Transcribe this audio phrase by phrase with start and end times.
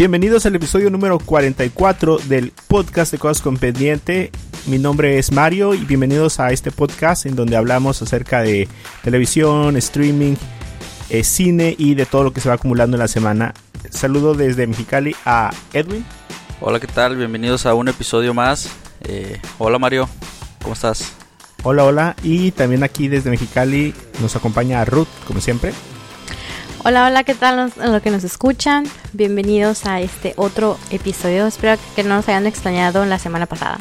[0.00, 4.30] Bienvenidos al episodio número 44 del podcast de Cosas con Pendiente.
[4.64, 8.66] Mi nombre es Mario y bienvenidos a este podcast en donde hablamos acerca de
[9.04, 10.36] televisión, streaming,
[11.10, 13.52] eh, cine y de todo lo que se va acumulando en la semana.
[13.90, 16.02] Saludo desde Mexicali a Edwin.
[16.62, 17.16] Hola, ¿qué tal?
[17.16, 18.70] Bienvenidos a un episodio más.
[19.02, 20.08] Eh, hola Mario,
[20.62, 21.12] ¿cómo estás?
[21.62, 22.16] Hola, hola.
[22.22, 25.74] Y también aquí desde Mexicali nos acompaña Ruth, como siempre.
[26.82, 28.84] Hola, hola, ¿qué tal los, los que nos escuchan?
[29.12, 31.46] Bienvenidos a este otro episodio.
[31.46, 33.80] Espero que no nos hayan extrañado la semana pasada.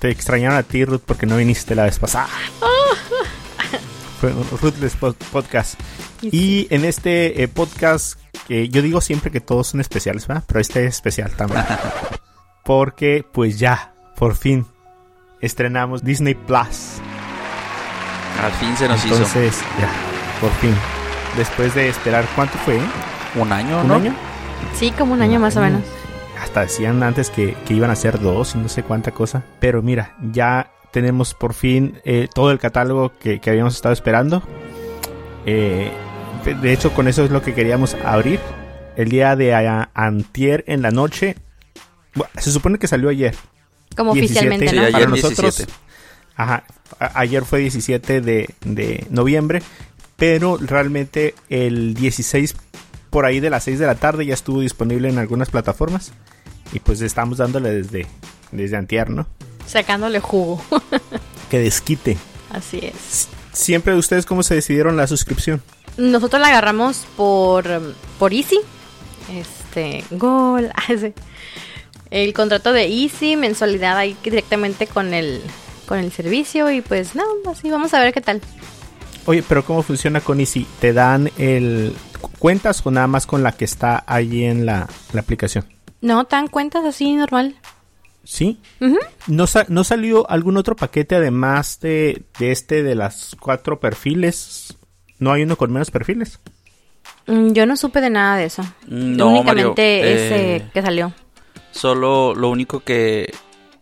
[0.00, 2.28] Te extrañaron a ti, Ruth, porque no viniste la vez pasada.
[4.20, 5.74] Fue un Ruthless Pod- Podcast.
[6.22, 10.42] Y Y en este eh, podcast, que yo digo siempre que todos son especiales, ¿verdad?
[10.46, 11.64] Pero este es especial también.
[12.64, 14.66] Porque, pues ya, por fin,
[15.40, 16.98] estrenamos Disney Plus.
[18.42, 19.88] Al fin se nos Entonces, ya,
[20.40, 20.74] por fin.
[21.38, 22.78] Después de esperar, ¿cuánto fue?
[23.36, 23.94] un año, ¿Un ¿no?
[23.94, 24.14] año?
[24.74, 25.82] Sí, como un año más o menos.
[26.42, 29.42] Hasta decían antes que, que iban a ser dos y no sé cuánta cosa.
[29.60, 34.42] Pero mira, ya tenemos por fin eh, todo el catálogo que, que habíamos estado esperando.
[35.46, 35.90] Eh,
[36.60, 38.40] de- hecho, con eso es lo que queríamos abrir.
[38.96, 41.36] El día de a- antier en la noche.
[42.14, 43.34] Bueno, se supone que salió ayer.
[43.96, 44.82] Como 17, oficialmente, Sí, ¿no?
[44.82, 45.72] ayer Para nosotros, 17.
[46.36, 46.64] Ajá,
[46.98, 49.62] a- ayer fue 17 de, de noviembre,
[50.18, 52.56] pero realmente el 16
[53.08, 56.12] por ahí de las 6 de la tarde ya estuvo disponible en algunas plataformas
[56.72, 58.06] y pues estamos dándole desde,
[58.50, 59.26] desde antier, ¿no?
[59.66, 60.60] Sacándole jugo.
[61.48, 62.18] Que desquite.
[62.50, 63.28] Así es.
[63.52, 65.62] Siempre ustedes cómo se decidieron la suscripción.
[65.96, 67.64] Nosotros la agarramos por,
[68.18, 68.58] por Easy.
[69.32, 70.70] Este, gol.
[70.74, 71.10] ah.
[72.10, 75.40] El contrato de Easy, mensualidad ahí directamente con el,
[75.86, 76.70] con el servicio.
[76.70, 78.42] Y pues no, así vamos a ver qué tal.
[79.28, 80.66] Oye, pero ¿cómo funciona con Easy?
[80.80, 81.94] ¿Te dan el
[82.38, 85.66] cuentas o nada más con la que está ahí en la, la aplicación?
[86.00, 87.56] No, tan cuentas así normal.
[88.24, 88.58] ¿Sí?
[89.26, 94.78] ¿No, sa- ¿No salió algún otro paquete además de, de este de las cuatro perfiles?
[95.18, 96.38] ¿No hay uno con menos perfiles?
[97.26, 98.62] Mm, Yo no supe de nada de eso.
[98.86, 101.12] No, Únicamente Mario, ese eh, que salió.
[101.70, 103.30] Solo lo único que...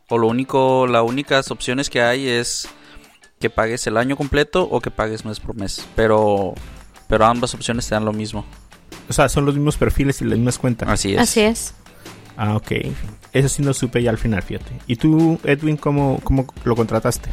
[0.08, 0.88] O lo único...
[0.88, 2.68] Las únicas opciones que hay es
[3.38, 5.86] que pagues el año completo o que pagues mes por mes.
[5.94, 6.54] Pero...
[7.08, 8.44] Pero ambas opciones te dan lo mismo.
[9.08, 10.88] O sea, son los mismos perfiles y las mismas cuentas.
[10.88, 11.20] Así es.
[11.20, 11.74] Así es.
[12.36, 12.72] Ah, ok.
[13.32, 14.72] Eso sí lo supe ya al final, fíjate.
[14.86, 17.30] ¿Y tú, Edwin, cómo, cómo lo contrataste?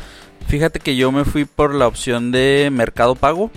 [0.47, 3.49] Fíjate que yo me fui por la opción de Mercado Pago.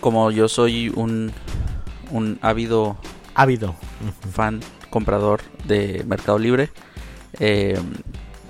[0.00, 1.32] Como yo soy un...
[2.10, 2.96] Un ávido
[3.34, 3.74] Ávido.
[4.32, 6.70] fan comprador de Mercado Libre.
[7.38, 7.78] Eh,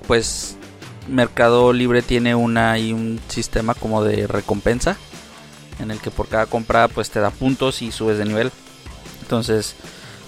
[0.06, 0.56] pues
[1.10, 4.97] Mercado Libre tiene una y un sistema como de recompensa
[5.81, 8.53] en el que por cada compra pues te da puntos y subes de nivel.
[9.22, 9.76] Entonces,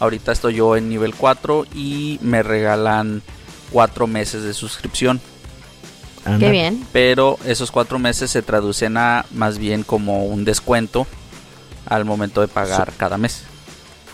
[0.00, 3.22] ahorita estoy yo en nivel 4 y me regalan
[3.70, 5.20] 4 meses de suscripción.
[6.24, 6.38] Anda.
[6.38, 6.86] Qué bien.
[6.92, 11.06] Pero esos 4 meses se traducen a más bien como un descuento
[11.86, 13.42] al momento de pagar cada mes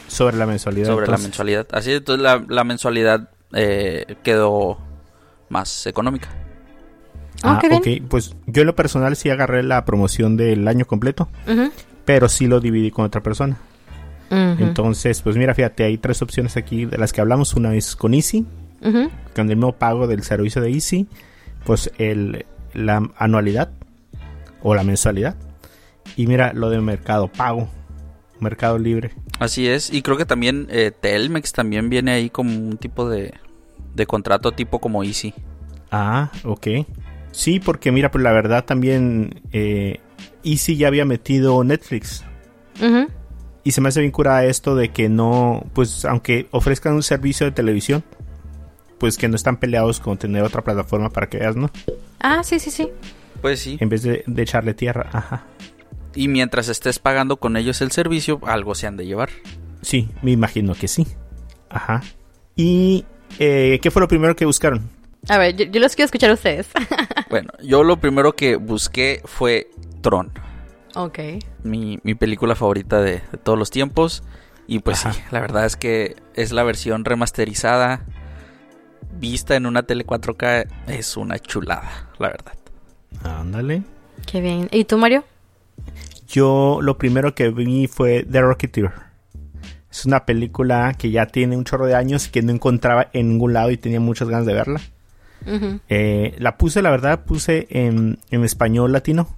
[0.08, 0.86] Sobre la mensualidad.
[0.88, 1.66] sobre la mensualidad.
[1.70, 4.78] Así entonces la, la mensualidad eh, quedó
[5.50, 6.28] más económica.
[7.42, 8.02] Ah, Ah, qué bien.
[8.04, 8.08] ok.
[8.10, 11.28] Pues yo en lo personal sí agarré la promoción del año completo,
[12.04, 13.56] pero sí lo dividí con otra persona.
[14.30, 17.54] Entonces, pues mira, fíjate, hay tres opciones aquí de las que hablamos.
[17.54, 18.44] Una es con Easy,
[18.82, 19.10] Ujú.
[19.34, 21.06] con el mismo pago del servicio de Easy,
[21.64, 22.44] pues el,
[22.74, 23.70] la anualidad
[24.62, 25.36] o la mensualidad.
[26.16, 27.68] Y mira lo de Mercado Pago,
[28.40, 29.12] Mercado Libre.
[29.38, 29.92] Así es.
[29.92, 33.32] Y creo que también eh, Telmex también viene ahí como un tipo de,
[33.94, 35.32] de contrato tipo como Easy.
[35.90, 36.66] Ah, ok.
[37.38, 40.00] Sí, porque mira, pues la verdad también eh,
[40.42, 42.24] Easy ya había metido Netflix.
[42.82, 43.06] Ujú.
[43.62, 47.46] Y se me hace bien cura esto de que no, pues aunque ofrezcan un servicio
[47.46, 48.02] de televisión,
[48.98, 51.70] pues que no están peleados con tener otra plataforma para que veas, ¿no?
[52.18, 52.88] Ah, sí, sí, sí.
[53.40, 53.76] Pues sí.
[53.78, 55.44] En vez de, de echarle tierra, ajá.
[56.16, 59.30] Y mientras estés pagando con ellos el servicio, algo se han de llevar.
[59.82, 61.06] Sí, me imagino que sí.
[61.70, 62.02] Ajá.
[62.56, 63.04] ¿Y
[63.38, 64.97] eh, qué fue lo primero que buscaron?
[65.28, 66.68] A ver, yo, yo los quiero escuchar a ustedes.
[67.30, 69.68] Bueno, yo lo primero que busqué fue
[70.00, 70.32] Tron.
[70.94, 71.18] ok.
[71.62, 74.22] mi, mi película favorita de, de todos los tiempos.
[74.66, 75.12] Y pues Ajá.
[75.12, 78.06] sí, la verdad es que es la versión remasterizada.
[79.18, 82.54] Vista en una tele 4K es una chulada, la verdad.
[83.24, 83.82] Ándale.
[84.26, 84.68] Qué bien.
[84.72, 85.24] ¿Y tú, Mario?
[86.28, 88.92] Yo lo primero que vi fue The Rocketeer.
[89.90, 93.28] Es una película que ya tiene un chorro de años y que no encontraba en
[93.30, 94.80] ningún lado y tenía muchas ganas de verla.
[95.88, 99.28] Eh, la puse, la verdad, puse en, en español latino.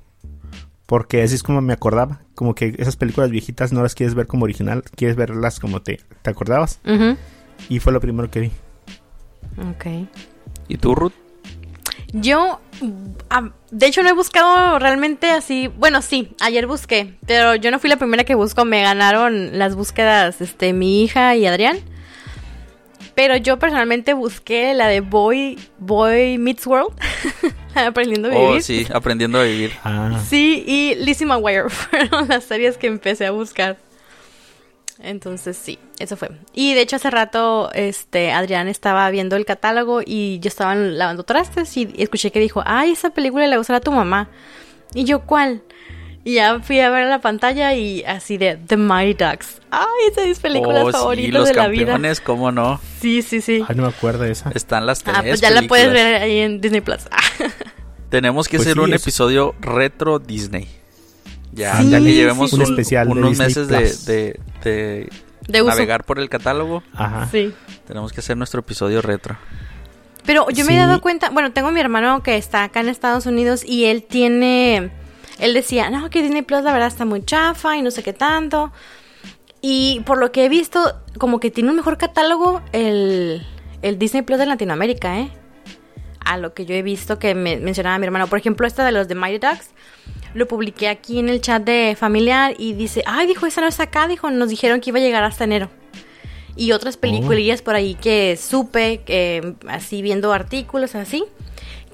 [0.86, 2.22] Porque así es como me acordaba.
[2.34, 6.00] Como que esas películas viejitas no las quieres ver como original, quieres verlas como te,
[6.22, 6.80] te acordabas.
[7.68, 8.50] Y fue lo primero que vi.
[9.70, 10.08] Ok.
[10.66, 11.12] ¿Y tú, Ruth?
[12.12, 12.60] Yo,
[13.70, 15.68] de hecho, no he buscado realmente así.
[15.68, 18.64] Bueno, sí, ayer busqué, pero yo no fui la primera que busco.
[18.64, 21.78] Me ganaron las búsquedas, este, mi hija y Adrián.
[23.14, 26.94] Pero yo personalmente busqué la de Boy, Boy Meets World.
[27.74, 28.46] aprendiendo a vivir.
[28.48, 29.72] Oh, sí, aprendiendo a vivir.
[29.84, 33.78] Ah, Sí, y Lizzie McGuire fueron las series que empecé a buscar.
[35.02, 36.30] Entonces sí, eso fue.
[36.52, 41.22] Y de hecho hace rato este Adrián estaba viendo el catálogo y yo estaba lavando
[41.22, 44.28] trastes y escuché que dijo, ay, esa película le gustará a tu mamá.
[44.92, 45.62] Y yo, ¿cuál?
[46.22, 49.60] Y ya fui a ver la pantalla y así de The Mighty Ducks.
[49.70, 51.86] Ay, esa es de mis películas oh, sí, favoritas los de la vida.
[51.86, 52.78] campeones, ¿cómo no?
[53.00, 53.64] Sí, sí, sí.
[53.66, 54.50] ay, no me acuerdo de esa.
[54.54, 56.12] Están las tres Ah, pues ya la puedes películas.
[56.12, 57.04] ver ahí en Disney Plus.
[58.10, 60.68] Tenemos que Pues hacer sí, un es- episodio retro Disney.
[61.52, 62.72] Ya, Sí, ya que llevemos sí, Un sí.
[62.72, 65.08] especial de unos Disney meses de, de- de
[65.48, 65.70] De uso.
[65.70, 67.28] navegar por el catálogo, Ajá.
[67.30, 67.52] Sí.
[67.86, 69.36] tenemos que hacer nuestro episodio retro.
[70.26, 70.76] Pero yo me Sí.
[70.76, 73.86] he dado cuenta, bueno, tengo a mi hermano que está acá en Estados Unidos y
[73.86, 74.90] él tiene,
[75.40, 78.12] él decía, no, que Disney Plus la verdad está muy chafa y no sé qué
[78.12, 78.72] tanto.
[79.60, 83.46] Y por lo que he visto, como que tiene un mejor catálogo el,
[83.82, 85.30] el Disney Plus de Latinoamérica, ¿eh?
[86.24, 88.26] A lo que yo he visto que me mencionaba mi hermano.
[88.26, 89.70] Por ejemplo, esta de los de Mighty Ducks,
[90.34, 93.84] lo publiqué aquí en el chat de familiar y dice, ay, dijo, esa no está
[93.84, 95.70] acá, dijo, nos dijeron que iba a llegar hasta enero
[96.56, 99.00] y otras peliculillas por ahí que supe,
[99.66, 101.24] así viendo artículos así,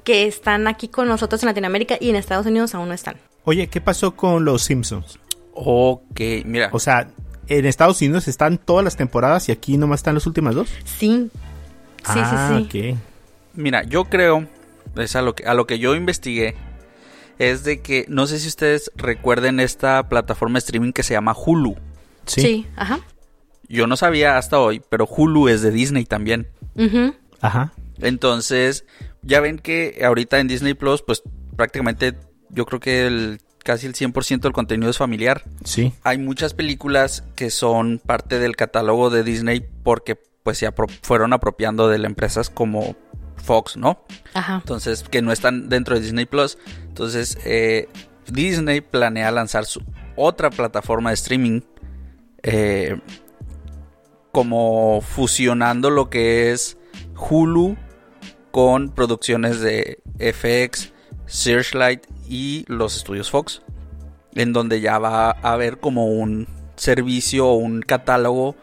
[0.03, 3.15] que están aquí con nosotros en Latinoamérica y en Estados Unidos aún no están.
[3.47, 5.19] Oye, ¿qué pasó con los Simpsons?
[5.53, 6.69] Ok, mira.
[6.73, 7.07] O sea,
[7.47, 10.67] en Estados Unidos están todas las temporadas y aquí nomás están las últimas dos.
[10.83, 11.29] Sí.
[11.31, 11.33] Sí,
[12.03, 12.91] ah, sí, sí.
[12.91, 12.99] ok.
[13.53, 14.45] Mira, yo creo,
[14.97, 16.55] es a lo que, a lo que yo investigué,
[17.39, 21.33] es de que, no sé si ustedes recuerden esta plataforma de streaming que se llama
[21.33, 21.77] Hulu.
[22.25, 22.41] Sí.
[22.41, 22.67] Sí.
[22.75, 22.99] ajá.
[23.69, 26.49] Yo no sabía hasta hoy, pero Hulu es de Disney también.
[26.75, 27.15] Ujú.
[27.39, 27.71] Ajá.
[28.01, 28.83] Entonces,
[29.21, 31.23] ya ven que ahorita en Disney Plus, pues
[31.55, 32.13] prácticamente
[32.49, 35.43] yo creo que el, casi el 100% del contenido es familiar.
[35.63, 35.93] Sí.
[36.03, 41.33] Hay muchas películas que son parte del catálogo de Disney porque pues se apro- fueron
[41.33, 42.95] apropiando de las empresas como
[43.35, 44.03] Fox, ¿no?
[44.33, 44.55] Ajá.
[44.55, 46.57] Entonces, que no están dentro de Disney Plus.
[46.87, 47.87] Entonces, eh,
[48.31, 49.81] Disney planea lanzar su
[50.15, 51.61] otra plataforma de streaming.
[52.43, 52.99] eh,
[54.31, 56.77] como fusionando lo que es
[57.17, 57.75] Hulu
[58.51, 60.91] con producciones de FX,
[61.27, 63.61] Searchlight y los estudios Fox.
[64.33, 68.55] En donde ya va a haber como un servicio o un catálogo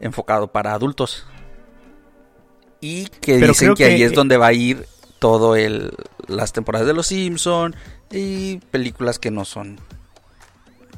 [0.00, 1.26] enfocado para adultos.
[2.80, 4.86] Y que Pero dicen creo que, ahí que- es donde va a ir
[5.18, 5.92] todo el
[6.28, 7.74] las temporadas de Los Simpson
[8.12, 9.80] y películas que no son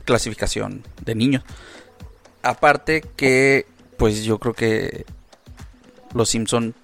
[0.04, 1.42] clasificación de niños.
[2.42, 3.66] Aparte que
[3.96, 5.06] pues yo creo que
[6.14, 6.74] Los Simpson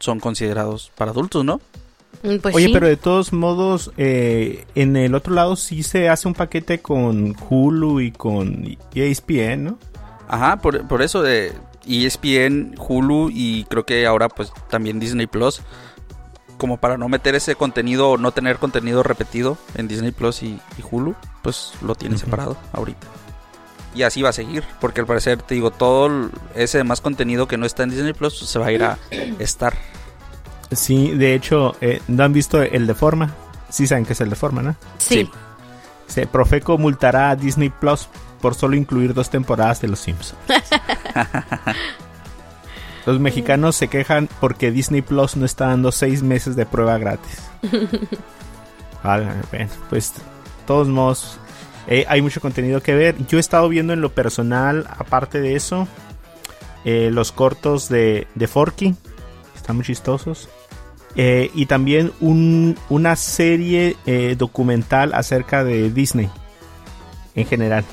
[0.00, 1.60] son considerados para adultos, ¿no?
[2.26, 2.72] Mm, Pues Oye, sí.
[2.72, 7.34] pero de todos modos, eh, en el otro lado sí se hace un paquete con
[7.48, 9.78] Hulu y con ESPN, ¿no?
[10.28, 11.52] Ajá, por, por eso de
[11.86, 15.62] ESPN, Hulu y creo que ahora pues también Disney Plus.
[16.58, 20.46] Como para no meter ese contenido o no tener contenido repetido en Disney Plus y,
[20.78, 22.24] y Hulu, pues lo tiene Ujú.
[22.24, 23.06] separado ahorita.
[23.94, 27.56] Y así va a seguir, porque al parecer, te digo, todo ese demás contenido que
[27.58, 28.98] no está en Disney Plus se va a ir a
[29.38, 29.74] estar.
[30.72, 33.34] Sí, de hecho, eh, ¿no han visto el de forma?
[33.68, 34.76] Sí saben que es el de forma, ¿no?
[34.98, 35.28] Sí.
[36.06, 38.08] Se Profeco multará a Disney Plus
[38.40, 40.40] por solo incluir dos temporadas de Los Simpsons.
[43.06, 47.38] Los mexicanos se quejan porque Disney Plus no está dando seis meses de prueba gratis.
[49.02, 50.20] Vale, bueno, pues, de
[50.66, 51.38] todos modos,
[51.86, 53.14] eh, hay mucho contenido que ver.
[53.28, 55.86] Yo he estado viendo en lo personal, aparte de eso,
[56.84, 58.96] eh, los cortos de, de Forky.
[59.54, 60.48] Están muy chistosos.
[61.16, 66.28] Eh, y también un- una serie eh, documental acerca de Disney.
[67.34, 67.84] En general.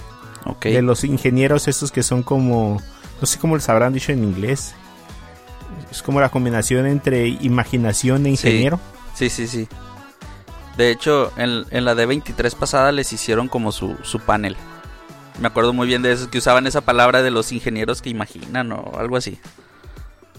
[0.61, 2.81] De los ingenieros estos que son como...
[3.21, 4.75] No sé cómo les habrán dicho en inglés.
[5.89, 8.47] Es como la combinación entre imaginación e Sí.
[8.47, 8.79] ingeniero.
[9.15, 9.67] Sí, sí, sí.
[10.75, 14.57] De hecho, en, en la de 23 pasada les hicieron como su, su panel.
[15.39, 18.71] Me acuerdo muy bien de esos que usaban esa palabra de los ingenieros que imaginan
[18.73, 19.39] o algo así.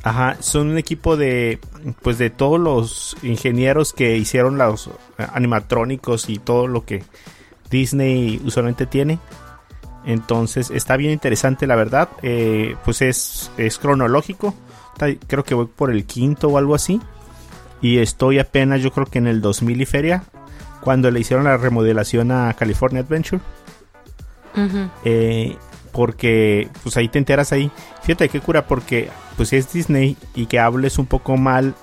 [0.04, 1.58] Ajá, son un equipo de
[2.02, 7.02] pues de todos los ingenieros que hicieron los eh, animatrónicos y todo lo que
[7.70, 9.18] Disney usualmente tiene.
[10.04, 12.10] Entonces está bien interesante la verdad.
[12.20, 14.54] Eh, pues es, es cronológico.
[15.26, 17.00] Creo que voy por el quinto o algo así.
[17.80, 20.24] Y estoy apenas yo creo que en el 2000 y feria.
[20.82, 23.40] Cuando le hicieron la remodelación a California Adventure.
[24.54, 24.90] Ujú.
[25.06, 25.56] Eh,
[25.94, 27.70] porque pues ahí te enteras ahí.
[28.02, 31.74] Fíjate qué cura porque pues si es Disney y que hables un poco mal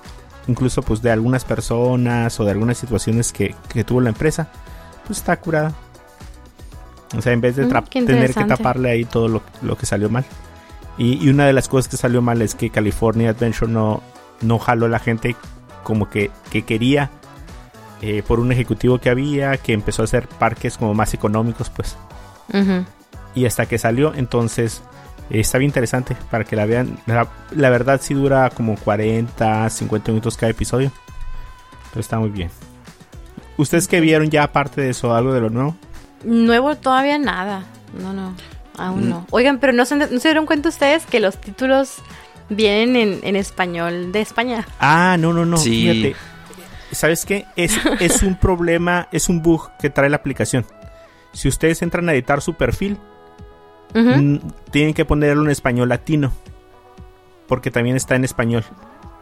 [0.47, 4.49] incluso pues de algunas personas o de algunas situaciones que, que tuvo la empresa,
[5.07, 5.73] pues está curada.
[7.17, 10.09] O sea, en vez de Mm, tener que taparle ahí todo lo, lo que salió
[10.09, 10.25] mal.
[10.97, 14.01] Y, y una de las cosas que salió mal es que California Adventure no,
[14.41, 15.35] no jaló a la gente
[15.83, 17.09] como que, que quería
[18.01, 21.97] eh, por un ejecutivo que había, que empezó a hacer parques como más económicos, pues.
[23.35, 24.83] Y hasta que salió, entonces
[25.29, 26.97] eh, está bien interesante para que la vean.
[27.05, 30.91] La, la verdad sí dura como 40, 50 minutos cada episodio.
[31.91, 32.49] Pero está muy bien.
[33.57, 35.75] ¿Ustedes que vieron ya aparte de eso algo de lo nuevo?
[36.23, 37.63] Nuevo todavía nada.
[38.01, 38.33] No, no.
[38.77, 39.09] Aún Mm.
[39.09, 39.27] no.
[39.31, 41.97] Oigan, pero ¿no se, ¿no se dieron cuenta ustedes que los títulos
[42.49, 44.65] vienen en, en español de España?
[44.79, 45.57] Ah, no, no, no.
[45.57, 45.89] Sí.
[45.91, 46.15] Fíjate.
[46.91, 47.45] ¿Sabes qué?
[47.55, 50.65] Es, es un problema, es un bug que trae la aplicación.
[51.33, 52.97] Si ustedes entran a editar su perfil,
[54.71, 56.31] Tienen que ponerlo en español latino.
[57.47, 58.63] Porque también está en español.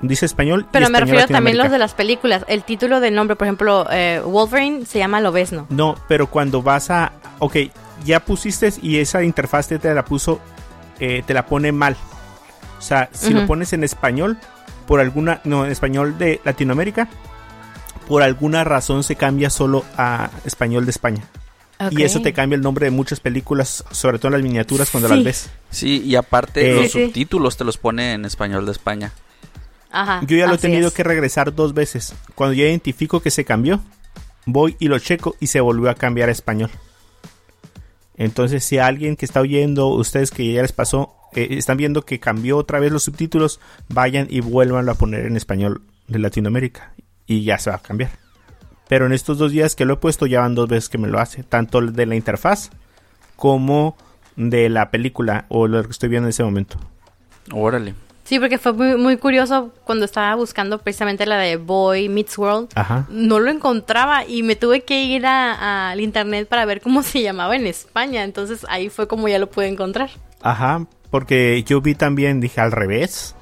[0.01, 0.61] Dice español.
[0.61, 2.45] y Pero me español refiero también los de las películas.
[2.47, 5.65] El título del nombre, por ejemplo, eh, Wolverine se llama Lobezno.
[5.69, 7.11] No, pero cuando vas a...
[7.39, 7.57] Ok,
[8.05, 10.39] ya pusiste y esa interfaz te, la puso,
[10.99, 11.97] eh, te la pone mal.
[12.77, 14.37] O sea, si lo pones en español,
[14.87, 15.41] por alguna...
[15.43, 17.09] No, en español de Latinoamérica,
[18.07, 21.23] por alguna razón se cambia solo a español de España.
[21.91, 25.07] Y eso te cambia el nombre de muchas películas, sobre todo en las miniaturas cuando
[25.07, 25.15] Sí.
[25.15, 25.49] las ves.
[25.69, 29.13] Sí, y aparte Eh, los Sí, subtítulos te los pone en español de España.
[29.91, 30.93] Ajá, Yo ya lo he tenido es.
[30.93, 32.13] que regresar dos veces.
[32.35, 33.79] Cuando ya identifico que se cambió,
[34.45, 36.69] voy y lo checo y se volvió a cambiar a español.
[38.17, 42.19] Entonces, si alguien que está oyendo, ustedes que ya les pasó, eh, están viendo que
[42.19, 46.93] cambió otra vez los subtítulos, vayan y vuelvan a poner en español de Latinoamérica
[47.25, 48.11] y ya se va a cambiar.
[48.89, 51.07] Pero en estos dos días que lo he puesto, ya van dos veces que me
[51.07, 52.71] lo hace, tanto de la interfaz
[53.37, 53.95] como
[54.35, 56.77] de la película o lo que estoy viendo en ese momento.
[57.53, 57.93] Órale.
[58.23, 62.69] Sí, porque fue muy, muy curioso cuando estaba buscando precisamente la de Boy Meets World.
[62.75, 63.05] Ajá.
[63.09, 67.01] No lo encontraba y me tuve que ir a- a- al internet para ver cómo
[67.03, 68.23] se llamaba en España.
[68.23, 70.09] Entonces ahí fue como ya lo pude encontrar.
[70.41, 73.35] Ajá, porque yo vi también, dije al revés.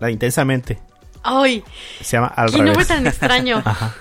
[0.00, 0.78] La intensamente.
[1.22, 1.62] ¡Ay!
[2.00, 2.88] Se llama al ¡Qué nombre revés.
[2.88, 3.60] tan extraño!
[3.64, 3.94] Ajá.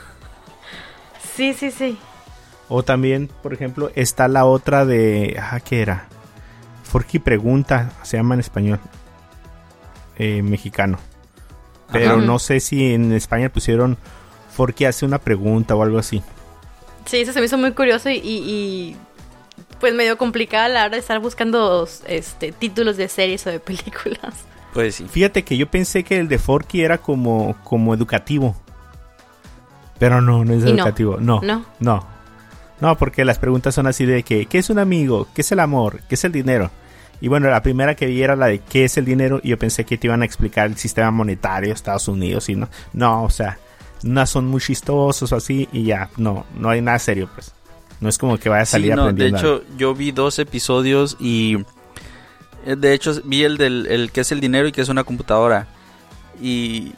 [1.35, 1.97] Sí, sí, sí.
[2.69, 5.37] O también, por ejemplo, está la otra de.
[5.39, 6.05] Ah, ¿qué era?
[6.83, 8.79] Forky Pregunta, se llama en español.
[10.17, 10.97] Eh, mexicano.
[11.91, 12.21] Pero Ajá.
[12.21, 13.97] no sé si en España pusieron
[14.55, 16.23] Forky hace una pregunta o algo así.
[17.05, 18.95] Sí, eso se me hizo muy curioso y, y- y,
[19.79, 23.59] pues medio complicada a la hora de estar buscando este títulos de series o de
[23.59, 24.33] películas.
[24.73, 25.05] Pues sí.
[25.07, 28.55] Fíjate que yo pensé que el de Forky era como, como educativo.
[29.99, 31.17] Pero no, no es Y educativo.
[31.19, 31.65] No, ¿No?
[31.79, 32.05] no.
[32.81, 35.27] No, porque las preguntas son así de que, ¿qué es un amigo?
[35.33, 36.01] ¿Qué es el amor?
[36.09, 36.69] ¿Qué es el dinero?
[37.21, 39.39] Y bueno, la primera que vi era la de ¿qué es el dinero?
[39.41, 42.55] Y yo pensé que te iban a explicar el sistema monetario de Estados Unidos y
[42.55, 42.67] no.
[42.91, 43.57] No, o sea,
[44.03, 47.53] no son muy chistosos o así y ya, no, no hay nada serio, pues.
[48.01, 49.37] No es como que vaya a salir Sí, no, de aprendiendo.
[49.39, 49.55] algo.
[49.59, 51.55] hecho, yo vi dos episodios y
[52.65, 55.05] eh, de hecho vi el del el que es el dinero y que es una
[55.05, 55.67] computadora.
[56.41, 56.91] Y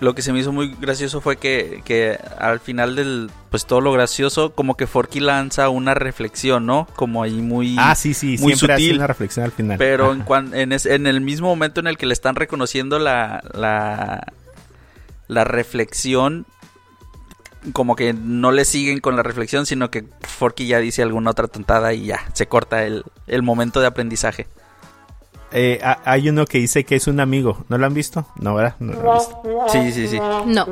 [0.00, 3.80] lo que se me hizo muy gracioso fue que, que al final del, pues todo
[3.82, 6.86] lo gracioso, como que Forky lanza una reflexión, ¿no?
[6.96, 7.76] Como ahí muy...
[7.78, 8.96] Ah, sí, sí, muy siempre hace sutil.
[8.96, 9.76] una reflexión al final.
[9.78, 12.98] Pero en, cuan- en, es- en el mismo momento en el que le están reconociendo
[12.98, 14.32] la, la,
[15.28, 16.46] la reflexión,
[17.74, 21.46] como que no le siguen con la reflexión, sino que Forky ya dice alguna otra
[21.46, 24.46] tontada y ya, se corta el, el momento de aprendizaje.
[25.52, 27.64] Eh, ha- hay uno que dice que es un amigo.
[27.68, 28.26] ¿No lo han visto?
[28.36, 28.76] No, ¿verdad?
[28.78, 29.42] No lo han visto.
[29.68, 30.18] Sí, sí, sí.
[30.46, 30.66] No.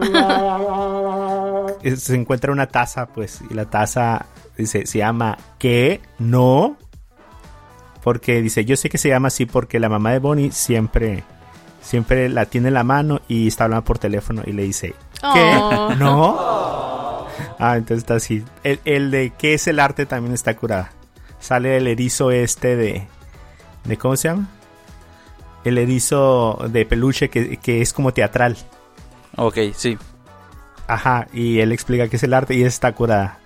[1.97, 6.01] Se encuentra una taza, pues, y la taza dice, se llama ¿qué?
[6.19, 6.77] No.
[8.03, 11.25] Porque dice, yo sé que se llama así porque la mamá de Bonnie siempre,
[11.83, 14.95] siempre la tiene en la mano y está hablando por teléfono y le dice,
[15.35, 15.57] ¿qué?
[15.61, 15.95] Oh.
[15.99, 16.37] ¿No?
[17.59, 18.45] Ah, entonces está así.
[18.65, 20.07] El, el de ¿qué es el arte?
[20.07, 20.91] también está curada.
[21.41, 23.07] Sale el erizo este de,
[23.85, 24.49] de ¿cómo se llama?
[25.69, 28.57] El erizo de peluche que, que es como teatral.
[29.37, 29.97] Ok, sí.
[30.87, 33.39] Ajá, y él explica qué es el arte y está curada.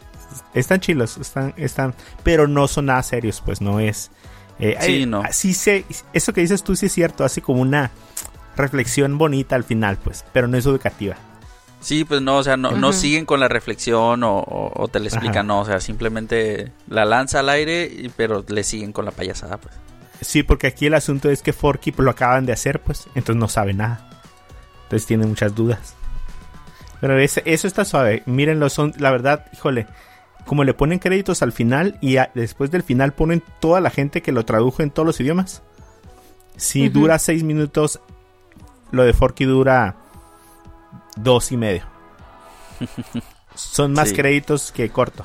[0.55, 4.11] Están chilos, están, están, pero no son nada serios, pues no es.
[4.59, 5.23] eh, Sí, eh, no.
[5.31, 7.91] Sí sé, eso que dices tú sí es cierto, hace como una
[8.57, 11.17] reflexión bonita al final, pues, pero no es educativa.
[11.81, 15.07] Sí, pues no, o sea, no, siguen con la reflexión o, o- o te la
[15.07, 15.43] explican, Ajá.
[15.43, 19.75] no, o sea, simplemente la lanza al aire, pero le siguen con la payasada, pues.
[20.23, 23.49] Sí, porque aquí el asunto es que Forky lo acaban de hacer, pues, entonces no
[23.49, 24.09] sabe nada.
[24.85, 25.95] Entonces tiene muchas dudas.
[27.01, 28.23] Pero ese- eso está suave.
[28.27, 29.87] Mírenlo, son, la verdad, híjole,
[30.47, 34.23] como le ponen créditos al final y a- después del final ponen toda la gente
[34.23, 35.63] que lo tradujo en todos los idiomas.
[36.57, 38.01] Si dura seis minutos,
[38.93, 39.97] lo de Forky dura
[41.17, 41.83] dos y medio.
[43.55, 44.15] Son más Sí.
[44.17, 45.25] créditos que corto.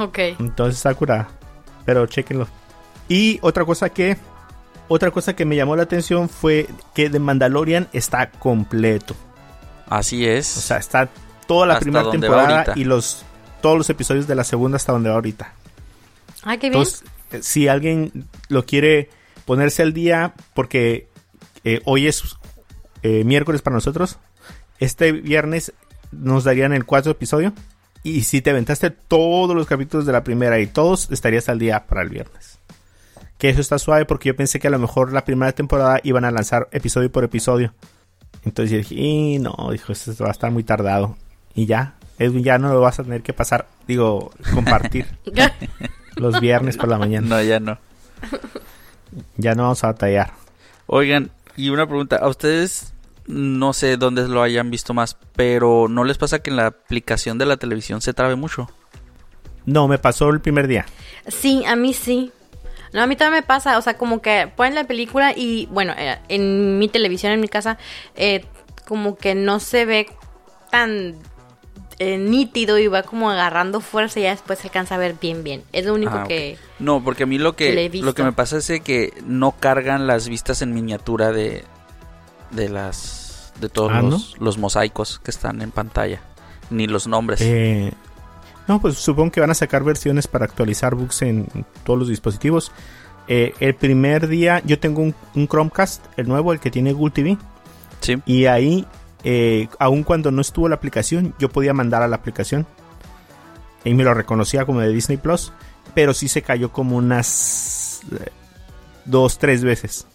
[0.00, 0.18] Ok.
[0.38, 1.28] Entonces está curada.
[1.84, 2.46] Pero chequenlo.
[3.08, 4.16] Y otra cosa que.
[4.88, 9.14] Otra cosa que me llamó la atención fue que The Mandalorian está completo.
[9.88, 10.56] Así es.
[10.58, 11.08] O sea, está
[11.46, 12.72] toda la Hasta primera temporada ahorita.
[12.76, 13.24] y los
[13.62, 15.54] todos los episodios de la segunda hasta donde va ahorita.
[16.42, 16.80] Ay, qué bien.
[16.82, 19.08] Entonces, eh, si alguien lo quiere
[19.46, 21.08] ponerse al día, porque
[21.64, 22.36] eh, hoy es
[23.02, 24.18] eh, miércoles para nosotros,
[24.78, 25.72] este viernes
[26.10, 27.52] nos darían el cuarto episodio.
[28.02, 31.86] Y si te aventaste todos los capítulos de la primera y todos, estarías al día
[31.86, 32.58] para el viernes.
[33.42, 36.24] Que eso está suave porque yo pensé que a lo mejor la primera temporada iban
[36.24, 37.74] a lanzar episodio por episodio.
[38.44, 41.16] Entonces yo dije, y no, dijo, esto va a estar muy tardado.
[41.52, 45.06] Y ya, Edwin, ya no lo vas a tener que pasar, digo, compartir
[46.14, 47.26] los viernes por la mañana.
[47.26, 47.80] no, ya no.
[49.38, 50.34] Ya no vamos a batallar.
[50.86, 52.94] Oigan, y una pregunta, a ustedes
[53.26, 57.38] no sé dónde lo hayan visto más, pero ¿no les pasa que en la aplicación
[57.38, 58.70] de la televisión se trabe mucho?
[59.66, 60.86] No, me pasó el primer día.
[61.26, 62.30] Sí, a mí sí.
[62.92, 65.94] No, a mí también me pasa, o sea, como que ponen la película y, bueno,
[65.96, 67.78] eh, en mi televisión, en mi casa,
[68.16, 68.44] eh,
[68.86, 70.08] como que no se ve
[70.70, 71.14] tan
[71.98, 75.42] eh, nítido y va como agarrando fuerza y ya después se alcanza a ver bien,
[75.44, 75.62] bien.
[75.72, 76.58] Es lo único Ah, que...
[76.78, 80.28] No, porque a mí lo que lo que me pasa es que no cargan las
[80.28, 81.64] vistas en miniatura de
[82.50, 86.20] de las de todos Ah, los, los mosaicos que están en pantalla,
[86.70, 87.40] ni los nombres.
[87.42, 87.92] Eh,
[88.72, 91.46] no, pues supongo que van a sacar versiones para actualizar bugs en
[91.84, 92.72] todos los dispositivos.
[93.28, 97.12] Eh, el primer día yo tengo un, un Chromecast, el nuevo, el que tiene Google
[97.12, 97.38] TV.
[98.00, 98.22] Sí.
[98.24, 98.86] Y ahí,
[99.24, 102.66] eh, aun cuando no estuvo la aplicación, yo podía mandar a la aplicación.
[103.84, 105.52] Y me lo reconocía como de Disney Plus.
[105.94, 108.30] Pero sí se cayó como unas eh,
[109.04, 110.06] dos, tres veces.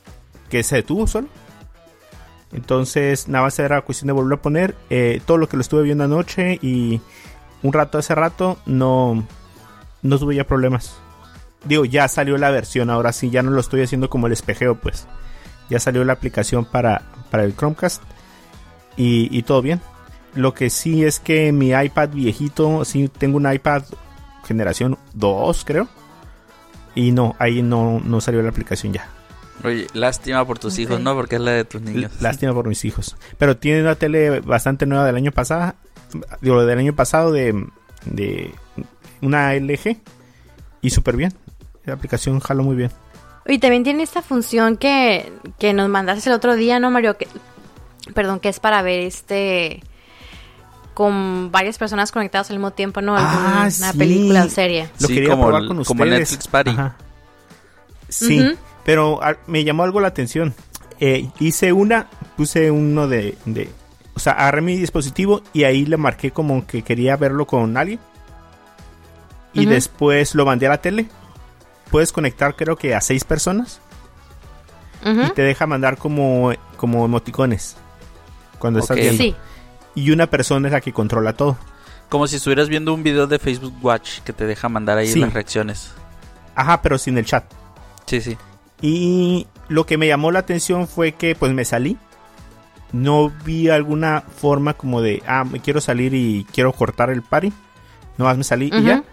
[0.50, 1.28] Que se detuvo solo.
[2.54, 4.76] Entonces, nada más era cuestión de volverlo a poner.
[4.90, 7.02] Eh, todo lo que lo estuve viendo anoche y
[7.64, 9.26] un rato hace rato, no,
[10.02, 10.98] no tuve ya problemas.
[11.66, 14.76] Digo, ya salió la versión, ahora sí, ya no lo estoy haciendo como el espejeo,
[14.76, 15.08] pues.
[15.70, 18.02] Ya salió la aplicación para, para el Chromecast
[18.96, 19.82] y, y todo bien.
[20.34, 23.84] Lo que sí es que mi iPad viejito, sí tengo un iPad
[24.46, 25.88] generación 2, creo.
[26.96, 29.10] Y no, ahí no, no salió la aplicación ya.
[29.64, 31.16] Oye, lástima por tus hijos, ¿no?
[31.16, 32.12] Porque es la de tus niños.
[32.22, 33.16] Lástima por mis hijos.
[33.38, 35.74] Pero tiene una tele bastante nueva del año pasado.
[36.42, 37.68] Digo, del año pasado de,
[38.06, 38.54] de
[39.22, 39.98] una LG.
[40.82, 41.34] Y súper bien.
[41.86, 42.92] La aplicación jaló muy bien.
[43.46, 47.18] Y también tiene esta función que, que nos mandaste el otro día, ¿no, Mario?
[47.18, 47.28] Que,
[48.14, 49.82] perdón, que es para ver este
[50.94, 53.16] con varias personas conectadas al mismo tiempo, ¿no?
[53.16, 53.98] Ah, Alguna sí.
[53.98, 54.90] película o serie.
[55.00, 56.20] Lo Sí, quería como probar el- con como ustedes.
[56.20, 56.72] Netflix Party.
[56.72, 56.96] Ajá.
[58.10, 60.54] Sí, pero ah, me llamó algo la atención.
[61.00, 63.70] Eh, hice una, puse uno de, de...
[64.18, 68.00] O sea, agarré mi dispositivo y ahí le marqué como que quería verlo con alguien.
[69.54, 71.06] Y después lo mandé a la tele.
[71.92, 73.80] Puedes conectar creo que a seis personas.
[75.06, 77.78] Y te deja mandar como, como emoticones
[78.58, 79.22] cuando estás viendo.
[79.22, 79.36] Sí.
[79.94, 81.56] Y una persona es la que controla todo.
[82.10, 85.20] Como si estuvieras viendo un video de Facebook Watch que te deja mandar ahí Sí.
[85.20, 85.92] las reacciones.
[86.56, 87.44] Ajá, pero sin el chat.
[88.08, 88.36] Sí, sí.
[88.82, 92.00] Y lo que me llamó la atención fue que pues me salí.
[92.92, 97.52] No vi alguna forma como de, ah, me quiero salir y quiero cortar el party.
[98.18, 99.04] No más me salí y ya.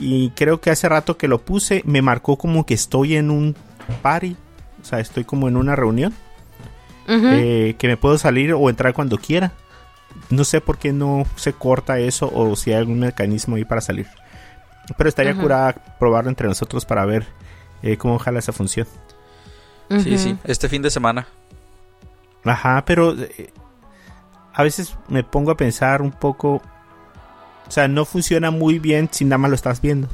[0.00, 3.54] Y creo que hace rato que lo puse, me marcó como que estoy en un
[4.02, 4.36] party.
[4.80, 6.14] O sea, estoy como en una reunión.
[7.10, 9.52] Eh, que me puedo salir o entrar cuando quiera.
[10.30, 13.80] No sé por qué no se corta eso o si hay algún mecanismo ahí para
[13.80, 14.06] salir.
[14.96, 15.42] Pero estaría Ujú.
[15.42, 17.26] curada probarlo entre nosotros para ver
[17.82, 18.86] eh, cómo jala esa función.
[20.02, 20.36] Sí, sí.
[20.44, 21.26] Este fin de semana.
[22.44, 23.52] Ajá, pero eh,
[24.54, 26.62] a veces me pongo a pensar un poco.
[27.66, 30.08] O sea, no funciona muy bien si nada más lo estás viendo.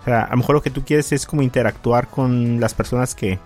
[0.00, 3.14] O sea, a lo mejor lo que tú quieres es como interactuar con las personas
[3.14, 3.38] que.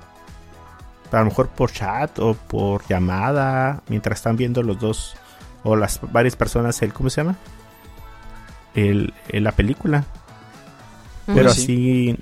[1.11, 5.14] A lo mejor por chat o por llamada, mientras están viendo los dos.
[5.64, 7.37] O las varias personas, el, ¿cómo se llama?
[8.75, 10.05] El, el- la película.
[11.27, 11.62] Pero Sí.
[11.62, 12.18] así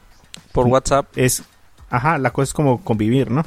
[0.53, 1.07] Por WhatsApp.
[1.17, 1.43] es,
[1.89, 3.45] ajá, la cosa es como convivir, ¿no?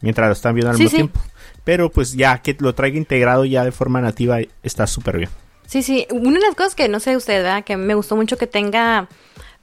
[0.00, 0.96] Mientras lo están viendo al Sí, mismo sí.
[0.96, 1.20] tiempo.
[1.64, 5.30] Pero pues ya que lo traiga integrado ya de forma nativa está súper bien.
[5.66, 6.06] Sí, sí.
[6.10, 7.64] Una de las cosas que no sé usted, ¿verdad?
[7.64, 9.08] Que me gustó mucho que tenga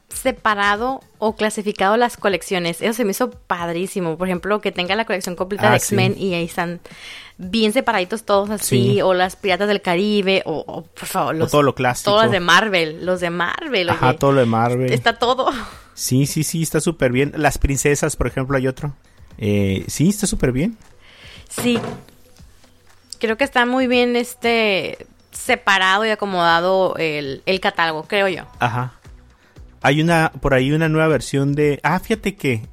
[0.10, 2.82] separado o clasificado las colecciones.
[2.82, 4.18] Eso se me hizo padrísimo.
[4.18, 5.96] Por ejemplo, que tenga la colección completa Ah, de sí.
[5.96, 6.82] X-Men y ahí están
[7.38, 9.02] bien separaditos todos así, Sí.
[9.02, 12.12] o las Piratas del Caribe, o, o, por favor, O los, todo lo clásico.
[12.12, 14.18] todas de Marvel, los de Marvel, Ajá, oye.
[14.20, 14.92] todo lo de Marvel.
[14.94, 15.50] Está todo.
[15.96, 17.34] Sí, sí, sí, está súper bien.
[17.38, 18.94] Las princesas, por ejemplo, hay otro.
[19.38, 20.78] Eh, sí, está súper bien.
[21.50, 21.80] Sí.
[23.20, 28.44] Creo que está muy bien este separado y acomodado el, el catálogo, creo yo.
[28.60, 28.94] Ajá.
[29.82, 31.80] Hay una, por ahí una nueva versión de...
[31.84, 32.68] Ah, fíjate que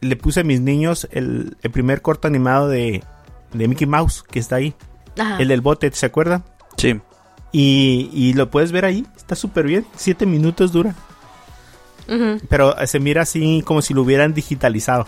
[0.00, 3.02] le puse a mis niños el, el primer corto animado de,
[3.52, 4.74] de Mickey Mouse que está ahí.
[5.18, 5.38] Ajá.
[5.38, 6.44] El del bote, ¿se acuerdan?
[6.76, 7.00] Sí.
[7.52, 9.06] Y, y lo puedes ver ahí.
[9.16, 9.86] Está súper bien.
[9.96, 10.94] Siete minutos dura.
[12.48, 15.06] Pero eh, se mira así como si lo hubieran digitalizado.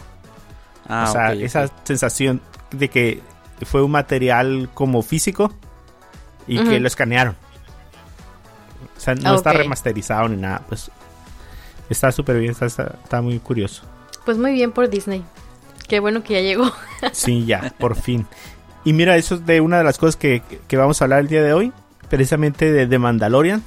[0.88, 3.20] Ah, o sea, esa sensación de que
[3.64, 5.52] fue un material como físico
[6.46, 7.36] y que lo escanearon.
[8.96, 10.62] O sea, no está remasterizado ni nada.
[10.68, 10.90] Pues
[11.90, 12.52] está súper bien.
[12.52, 13.82] Está, está- está muy curioso.
[14.24, 15.24] Pues muy bien por Disney.
[15.88, 16.70] Qué bueno que ya llegó.
[17.12, 18.26] Sí, ya, por fin.
[18.84, 21.28] Y mira, eso es de una de las cosas que, que vamos a hablar el
[21.28, 21.72] día de hoy.
[22.08, 23.62] Precisamente de The Mandalorian.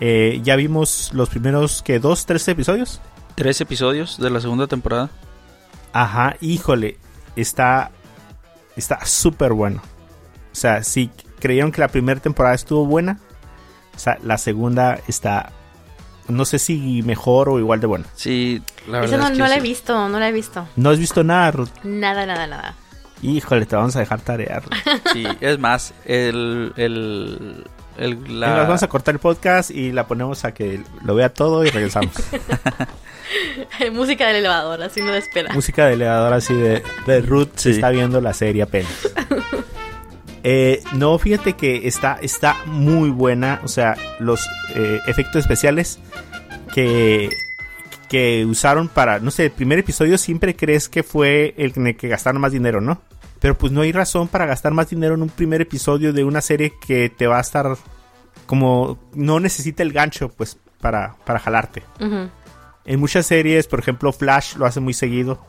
[0.00, 3.00] Eh, ya vimos los primeros, que ¿Dos, tres episodios?
[3.34, 5.10] Tres episodios de la segunda temporada.
[5.96, 6.98] Ajá, híjole,
[7.36, 7.90] está
[8.76, 9.80] está súper bueno.
[10.52, 13.18] O sea, si creyeron que la primera temporada estuvo buena,
[13.94, 15.52] o sea, la segunda está
[16.28, 18.04] no sé si mejor o igual de buena.
[18.14, 20.68] Sí, la verdad Esa no, es que no la he visto, no la he visto.
[20.76, 21.70] ¿No has visto nada, Ruth?
[21.82, 22.74] Nada, nada, nada.
[23.22, 24.60] Híjole, te vamos a dejar tarea.
[24.60, 24.74] Ruth.
[25.14, 27.64] Sí, es más, el, el,
[27.98, 31.28] el- la- Venga, Vamos a cortar el podcast y la ponemos a que lo vea
[31.32, 32.12] todo y regresamos.
[33.92, 35.52] Música del elevador, así no espera.
[35.52, 37.74] Música de elevador así de, de Ruth se Sí.
[37.76, 38.92] está viendo la serie apenas.
[40.44, 43.60] Eh, no, fíjate que está, está muy buena.
[43.64, 45.98] O sea, los eh, efectos especiales
[46.72, 47.30] que,
[48.08, 51.96] que usaron para, no sé, el primer episodio siempre crees que fue el en el
[51.96, 53.00] que gastaron más dinero, ¿no?
[53.46, 56.40] Pero pues no hay razón para gastar más dinero en un primer episodio de una
[56.40, 57.76] serie que te va a estar
[58.44, 61.84] como no necesita el gancho pues para, para jalarte.
[62.84, 65.46] En muchas series, por ejemplo, Flash lo hace muy seguido.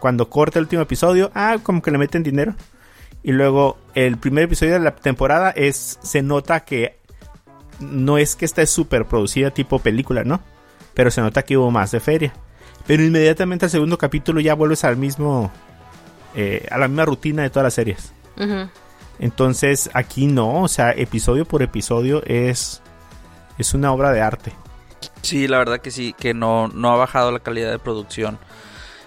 [0.00, 2.54] Cuando corta el último episodio, ah, como que le meten dinero.
[3.22, 6.98] Y luego el primer episodio de la temporada es se nota que
[7.78, 10.40] no es que esté súper producida tipo película, ¿no?
[10.94, 12.32] Pero se nota que hubo más de feria.
[12.86, 15.52] Pero inmediatamente al segundo capítulo ya vuelves al mismo
[16.34, 18.12] eh, a la misma rutina de todas las series.
[19.18, 22.82] Entonces aquí no, o sea, episodio por episodio es
[23.58, 24.52] es una obra de arte.
[25.22, 28.38] Sí, la verdad que sí, que no, no ha bajado la calidad de producción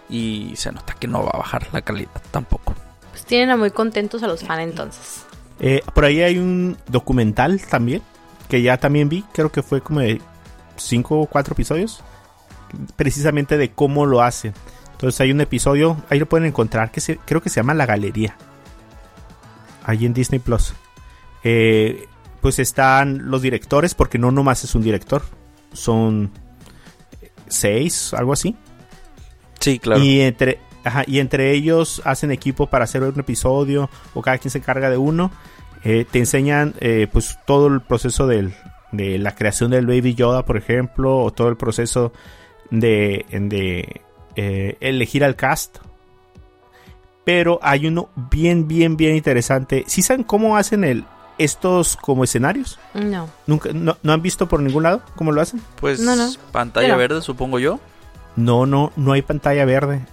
[0.09, 2.73] y se nota que no va a bajar la calidad tampoco.
[3.11, 5.25] Pues tienen a muy contentos a los fans entonces.
[5.59, 8.01] Eh, por ahí hay un documental también,
[8.47, 10.21] que ya también vi, creo que fue como de
[10.77, 12.03] 5 o 4 episodios,
[12.95, 14.53] precisamente de cómo lo hacen.
[14.97, 17.85] Entonces hay un episodio, ahí lo pueden encontrar, que se, creo que se llama La
[17.85, 18.35] Galería,
[19.83, 20.73] ahí en Disney Plus.
[21.43, 22.07] Eh,
[22.41, 25.21] pues están los directores, porque no nomás es un director,
[25.71, 26.31] son
[27.47, 28.55] seis, algo así.
[29.59, 30.01] Sí, claro.
[30.03, 34.51] Y entre, ajá, y entre ellos hacen equipo para hacer un episodio o cada quien
[34.51, 35.31] se encarga de uno.
[35.83, 38.53] Eh, te enseñan eh, pues todo el proceso del-
[38.91, 42.13] de la creación del Baby Yoda, por ejemplo, o todo el proceso
[42.71, 44.01] de, de
[44.37, 45.79] eh, elegir al cast.
[47.25, 49.83] Pero hay uno bien, bien, bien interesante.
[49.87, 51.03] ¿Sí saben cómo hacen el,
[51.37, 52.79] estos como escenarios?
[52.93, 53.29] No.
[53.47, 55.61] ¿Nunca, no, ¿No han visto por ningún lado cómo lo hacen?
[55.81, 56.29] Pues No, no.
[56.53, 57.79] pantalla Pero- verde, supongo yo.
[58.37, 60.05] No, no, no hay pantalla verde.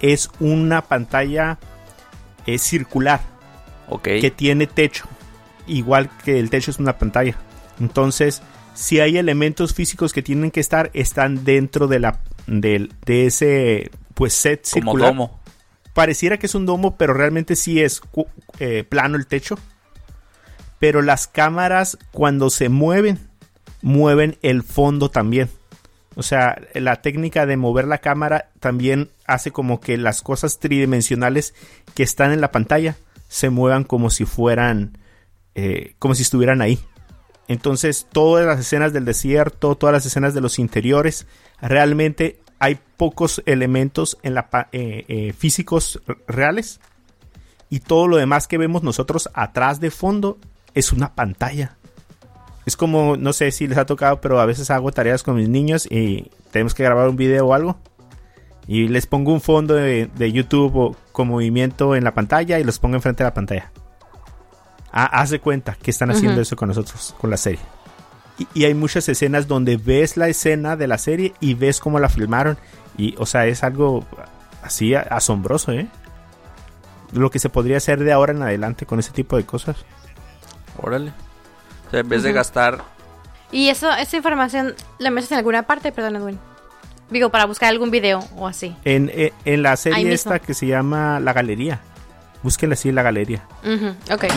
[0.00, 1.58] Es una pantalla
[2.46, 3.20] eh, circular
[3.90, 4.04] Ok.
[4.20, 5.04] que tiene techo.
[5.66, 7.36] Igual que el techo es una pantalla.
[7.80, 8.40] Entonces,
[8.74, 13.90] si hay elementos físicos que tienen que estar, están dentro de la del- de ese
[14.14, 15.08] pues set Como circular.
[15.10, 15.40] domo.
[15.94, 18.00] Pareciera que es un domo, pero realmente sí es
[18.58, 19.56] eh, plano el techo.
[20.78, 23.18] Pero las cámaras cuando se mueven,
[23.80, 25.48] mueven el fondo también.
[26.16, 31.54] O sea, la técnica de mover la cámara también hace como que las cosas tridimensionales
[31.94, 32.96] que están en la pantalla
[33.28, 34.98] se muevan como si fueran,
[35.54, 36.78] eh, como si estuvieran ahí.
[37.48, 41.26] Entonces, todas las escenas del desierto, todas las escenas de los interiores,
[41.60, 46.80] realmente hay pocos elementos en la eh, eh, físicos reales.
[47.68, 50.38] Y todo lo demás que vemos nosotros atrás de fondo
[50.74, 51.76] es una pantalla.
[52.66, 55.48] Es como, no sé si les ha tocado, pero a veces hago tareas con mis
[55.48, 57.78] niños y tenemos que grabar un video o algo.
[58.66, 62.96] Y les pongo un fondo de, YouTube con movimiento en la pantalla y los pongo
[62.96, 63.72] enfrente de la pantalla.
[64.96, 67.60] Ah, haz de cuenta que están haciendo eso con nosotros, con la serie.
[68.38, 71.98] Y, y hay muchas escenas donde ves la escena de la serie y ves cómo
[71.98, 72.56] la filmaron.
[72.96, 74.06] Y, o sea, es algo
[74.62, 75.88] así asombroso, ¿eh?
[77.12, 79.76] lo que se podría hacer de ahora en adelante con ese tipo de cosas.
[80.80, 81.12] Órale.
[81.86, 82.82] O sea, en vez de gastar.
[83.52, 86.38] Y eso, esa información la metes en alguna parte, perdón, Edwin.
[87.10, 88.74] Digo, para buscar algún video o así.
[88.84, 91.80] En, en, en la serie esta que se llama La Galería.
[92.44, 93.42] Búsquenla así, La Galería.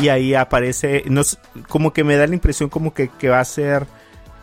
[0.01, 1.21] Y ahí aparece, no,
[1.67, 3.85] como que me da la impresión como que, que va a ser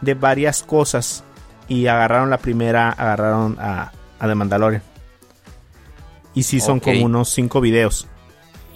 [0.03, 1.25] de varias cosas.
[1.67, 4.83] Y agarraron la primera, agarraron a, a The Mandalorian.
[6.35, 8.07] Y sí son como unos cinco videos.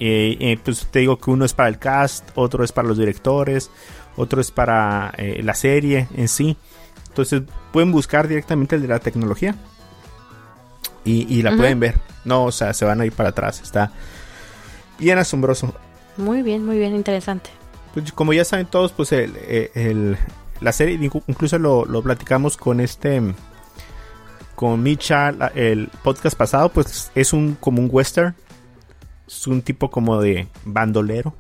[0.01, 2.97] Eh, eh, pues te digo que uno es para el cast, otro es para los
[2.97, 3.71] directores,
[4.17, 6.57] otro es para eh, la serie en sí.
[7.09, 9.55] Entonces pueden buscar directamente el de la tecnología.
[11.05, 11.97] Y, y la pueden ver.
[12.25, 13.61] No, o sea, se van a ir para atrás.
[13.61, 13.93] Está
[14.99, 15.75] bien asombroso.
[16.17, 17.51] Muy bien, muy bien, interesante.
[17.95, 20.19] Pues, como ya saben todos, pues el, el- el-
[20.61, 23.23] la serie, incluso lo, lo platicamos con este,
[24.55, 28.35] con Micha, la- el podcast pasado, pues es un como un western,
[29.27, 31.35] es un tipo como de bandolero,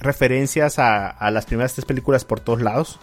[0.00, 2.98] referencias a, a las primeras tres películas por todos lados,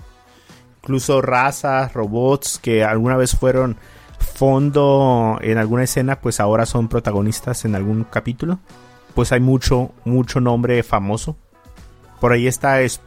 [0.83, 3.77] incluso razas, robots que alguna vez fueron
[4.19, 8.59] fondo en alguna escena, pues ahora son protagonistas en algún capítulo.
[9.19, 11.35] Pues hay mucho, mucho nombre famoso.
[12.21, 13.01] Por ahí está es-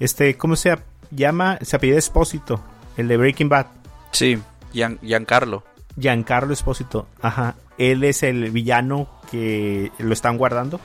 [0.00, 0.76] este, ¿cómo se
[1.12, 1.56] llama?
[1.62, 2.60] Se apellida Espósito,
[2.96, 3.66] el de Breaking Bad.
[4.10, 4.40] Sí,
[4.72, 5.62] Gian- Giancarlo.
[5.96, 7.06] Giancarlo Espósito.
[7.20, 7.54] Ajá.
[7.78, 10.80] Él es el villano que lo están guardando.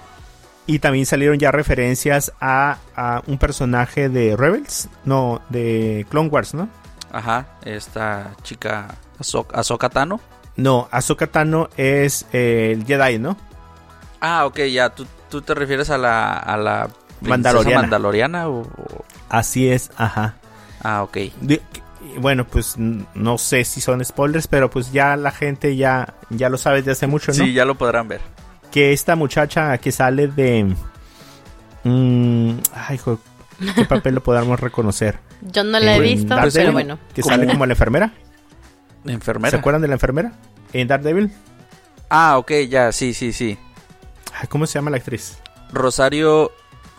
[0.68, 4.90] Y también salieron ya referencias a, a un personaje de Rebels.
[5.06, 6.70] No, de Clone Wars, ¿no?
[7.12, 10.20] Ajá, esta chica Ahso- Ahsoka Tano.
[10.56, 13.38] No, Ahsoka Tano es eh, el Jedi, ¿no?
[14.22, 14.90] Ah, ok, ya.
[14.90, 17.82] ¿Tú, tú te refieres a la, a la princesa Mandaloriana.
[17.82, 20.36] mandaloriana o, o- Así es, ajá.
[20.84, 21.18] Ah, ok.
[21.42, 21.62] De-
[22.20, 26.58] bueno, pues no sé si son spoilers, pero pues ya la gente ya, ya lo
[26.58, 27.44] sabe desde hace mucho, ¿no?
[27.44, 28.22] Sí, ya lo podrán ver.
[28.72, 30.74] que esta muchacha que sale de...
[31.84, 33.20] mm, ay, hijo,
[33.76, 35.20] ¿qué papel lo podamos reconocer?
[35.42, 37.00] Yo no la he visto, Daredevil, pero bueno.
[37.14, 38.12] Que sale como la enfermera.
[39.06, 39.52] Enfermera.
[39.52, 40.34] ¿Se acuerdan de la enfermera?
[40.74, 41.32] En Daredevil.
[42.10, 43.58] Ah, ok, ya, sí, sí, sí.
[44.34, 45.38] Ay, ¿Cómo se llama la actriz?
[45.72, 46.52] Rosario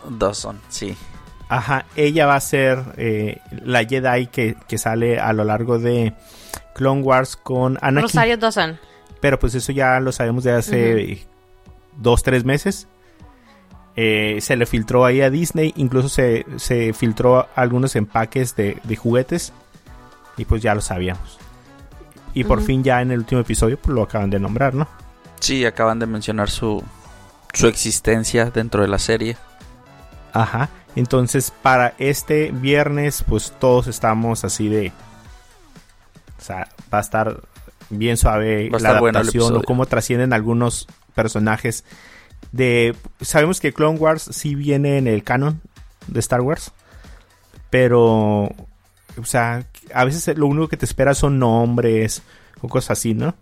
[0.07, 0.95] Dawson, sí.
[1.47, 6.13] Ajá, ella va a ser eh, la Jedi que, que sale a lo largo de
[6.75, 8.03] Clone Wars con Anakin.
[8.03, 8.79] Rosario Dawson.
[9.19, 11.27] Pero pues eso ya lo sabemos de hace
[11.97, 12.87] dos, tres meses.
[13.95, 18.95] Eh, se le filtró ahí a Disney, incluso se, se filtró algunos empaques de, de
[18.95, 19.51] juguetes
[20.37, 21.37] y pues ya lo sabíamos.
[22.33, 24.87] Y por fin ya en el último episodio pues lo acaban de nombrar, ¿no?
[25.39, 26.81] Sí, acaban de mencionar su,
[27.59, 29.37] su existencia dentro de la serie.
[30.33, 30.69] Ajá.
[30.95, 34.91] Entonces para este viernes pues todos estamos así de...
[36.37, 37.41] O sea, va a estar
[37.89, 41.83] bien suave la adaptación o cómo trascienden algunos personajes
[42.51, 42.95] de...
[43.21, 45.61] Sabemos que Clone Wars sí viene en el canon
[46.07, 46.71] de Star Wars,
[47.69, 48.49] pero...
[49.17, 52.21] O sea, a veces lo único que te espera son nombres
[52.61, 53.35] o cosas así, ¿no?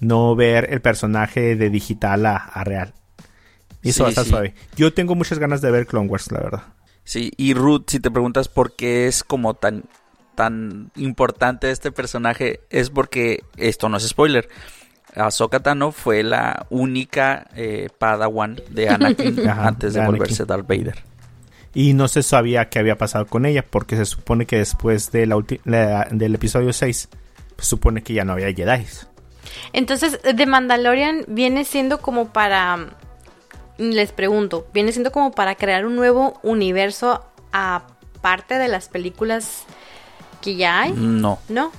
[0.00, 2.92] No ver el personaje de digital a, a real.
[3.82, 4.30] Y eso Sí, va a estar sí.
[4.30, 4.54] suave.
[4.76, 6.62] Yo tengo muchas ganas de ver Clone Wars, la verdad.
[7.04, 9.84] Sí, y Ruth, si te preguntas por qué es como tan,
[10.34, 14.48] tan importante este personaje, es porque esto no es spoiler.
[15.14, 20.18] Ahsoka Tano fue la única eh, Padawan de Anakin Ajá, antes de de Anakin.
[20.18, 21.02] volverse Darth Vader.
[21.74, 25.26] Y no se sabía qué había pasado con ella, porque se supone que después de
[25.26, 27.08] la la- del episodio 6,
[27.58, 28.84] se supone que ya no había Jedi.
[29.72, 32.90] Entonces, The Mandalorian viene siendo como para.
[33.78, 39.62] Les pregunto, ¿viene siendo como para crear un nuevo universo aparte de las películas
[40.42, 40.92] que ya hay?
[40.92, 41.70] No, ¿No?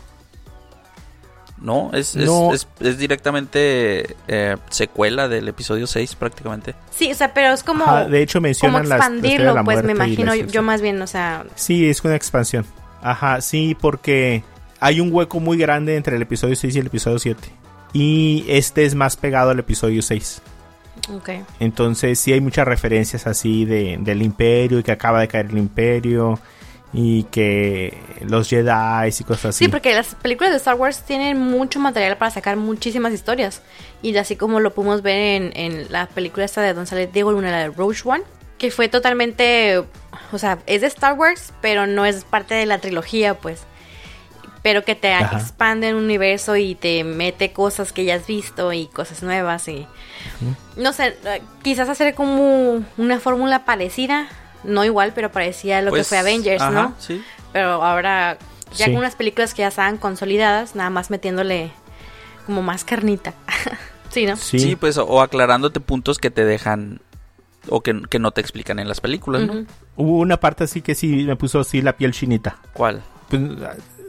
[1.62, 2.54] no, es, es, No.
[2.54, 6.74] es- es directamente eh, secuela del episodio 6 prácticamente.
[6.96, 7.84] Sí, o sea, pero es como.
[7.84, 10.66] Ajá, de hecho como mencionan las- la historia de expandirlo, pues me imagino yo, destrucción.
[10.66, 11.46] más bien, o sea.
[11.56, 12.66] Sí, es una expansión.
[13.02, 14.44] Ajá, sí, porque
[14.80, 17.50] hay un hueco muy grande entre el episodio 6 y el episodio 7.
[17.92, 20.42] Y este es más pegado al episodio 6.
[21.16, 21.30] Ok.
[21.60, 25.58] Entonces sí hay muchas referencias así de, del imperio y que acaba de caer el
[25.58, 26.40] imperio
[26.92, 29.66] y que los Jedi y cosas así.
[29.66, 33.62] Sí, porque las películas de Star Wars tienen mucho material para sacar muchísimas historias.
[34.02, 37.32] Y así como lo pudimos ver en, en la película esta de Don sale Diego
[37.32, 38.24] Luna, la de Rogue One,
[38.58, 39.84] que fue totalmente,
[40.32, 43.64] o sea, es de Star Wars, pero no es parte de la trilogía, pues.
[44.62, 45.38] Pero que te Ajá.
[45.40, 49.88] expande un universo y te mete cosas que ya has visto y cosas nuevas y...
[50.76, 51.18] No sé,
[51.64, 54.28] quizás hacer como una fórmula parecida,
[54.66, 56.96] no igual, pero parecida a lo Pues, que fue Avengers, ajá, ¿no?
[57.00, 57.24] Sí.
[57.54, 58.38] Pero ahora,
[58.76, 58.92] ya Sí.
[58.92, 61.72] con unas películas que ya estaban consolidadas, nada más metiéndole
[62.46, 63.34] como más carnita.
[64.10, 64.36] Sí, ¿no?
[64.38, 64.58] Sí.
[64.58, 67.00] Sí, pues, o, aclarándote puntos que te dejan
[67.70, 69.66] o que, que no te explican en las películas, ¿no?
[69.96, 72.58] Hubo una parte así que sí me puso así la piel chinita.
[72.74, 73.04] ¿Cuál?
[73.30, 73.40] Pues,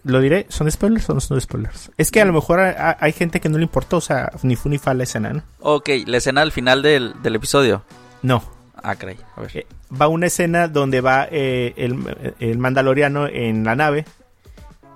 [0.04, 1.90] lo diré, ¿son spoilers o no son spoilers?
[1.96, 4.56] Es que a lo mejor hay, hay gente que no le importó, o sea, ni
[4.56, 5.42] fu ni fa la escena, ¿no?
[5.60, 7.82] Ok, la escena al final del, del episodio.
[8.22, 8.42] No.
[8.82, 9.16] Ah, caray.
[9.36, 9.50] A ver.
[9.56, 9.66] Eh,
[10.00, 14.06] va una escena donde va eh, el, el mandaloriano en la nave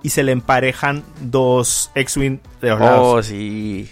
[0.01, 3.25] y se le emparejan dos X-Wing de los Oh, lados.
[3.27, 3.89] sí.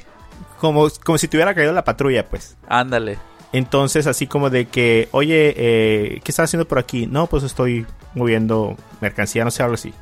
[0.60, 2.56] Como, como si tuviera caído la patrulla, pues.
[2.68, 3.18] Ándale.
[3.52, 7.06] Entonces, así como de que, oye, eh, ¿qué estás haciendo por aquí?
[7.06, 9.94] No, pues estoy moviendo mercancía, no sé, algo así.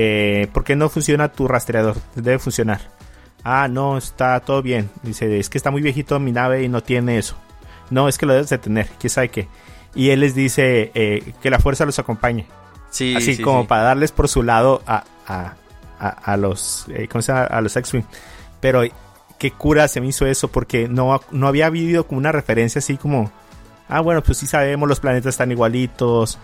[0.00, 1.96] Eh, ¿Por qué no funciona tu rastreador?
[2.14, 2.80] Debe funcionar.
[3.42, 4.90] Ah, no, está todo bien.
[5.02, 7.34] Dice, es que está muy viejito mi nave y no tiene eso.
[7.90, 9.48] No, es que lo debes de tener, quién sabe qué.
[9.96, 12.46] Y él les dice eh, que la fuerza los acompañe.
[12.90, 13.66] Sí, así sí, como sí.
[13.66, 15.54] para darles por su lado a, a,
[15.98, 17.46] a, a los, eh, ¿cómo se llama?
[17.46, 18.04] A los X-Wing.
[18.60, 18.82] Pero
[19.36, 22.96] qué cura se me hizo eso porque no, no había habido como una referencia así
[22.98, 23.32] como,
[23.88, 26.38] ah, bueno, pues sí sabemos, los planetas están igualitos,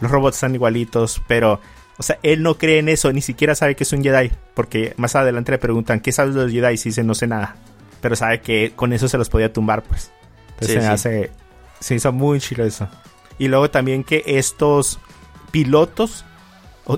[0.00, 1.60] los robots están igualitos, pero,
[2.00, 4.94] o sea, él no cree en eso, ni siquiera sabe que es un Jedi, porque
[4.96, 6.68] más adelante le preguntan, ¿qué sabes de los Jedi?
[6.68, 7.56] Y dice, no sé nada,
[8.00, 10.10] pero sabe que con eso se los podía tumbar, pues.
[10.52, 10.86] Entonces Sí, se sí.
[10.86, 11.30] hace,
[11.78, 12.88] se hizo muy chido eso.
[13.38, 14.98] Y luego también que estos
[15.50, 16.24] pilotos,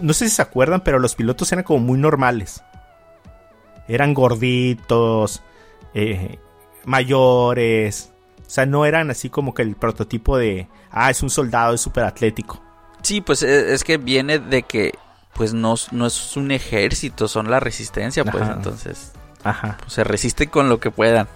[0.01, 2.63] no sé si se acuerdan, pero los pilotos eran como muy normales.
[3.89, 5.43] Eran gorditos,
[5.95, 6.39] eh,
[6.85, 8.13] mayores.
[8.47, 11.81] O sea, no eran así como que el prototipo de, ah, es un soldado, es
[11.81, 12.63] súper atlético.
[13.03, 14.93] Sí, pues e- es que viene de que
[15.35, 18.53] pues no, no es un ejército, son la resistencia, pues Ajá.
[18.55, 19.13] entonces
[19.45, 19.79] Ajá.
[19.81, 21.27] pues, se resisten con lo que puedan.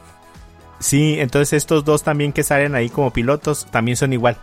[0.79, 4.37] Sí, entonces estos dos también que salen ahí como pilotos también son igual.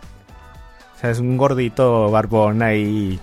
[0.96, 3.20] O sea, es un gordito barbón ahí,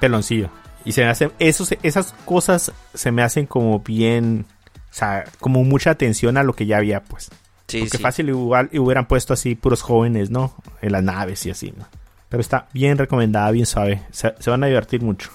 [0.00, 0.50] peloncillo.
[0.84, 4.46] Y se me hacen, esos, esas cosas se me hacen como bien,
[4.90, 7.30] o sea, como mucha atención a lo que ya había, pues.
[7.68, 8.02] Sí, Porque sí.
[8.02, 10.54] fácil igual hubieran puesto así puros jóvenes, ¿no?
[10.82, 11.86] En las naves y así, ¿no?
[12.34, 14.02] Pero está bien recomendada, bien suave.
[14.10, 15.30] Se, se van a divertir mucho.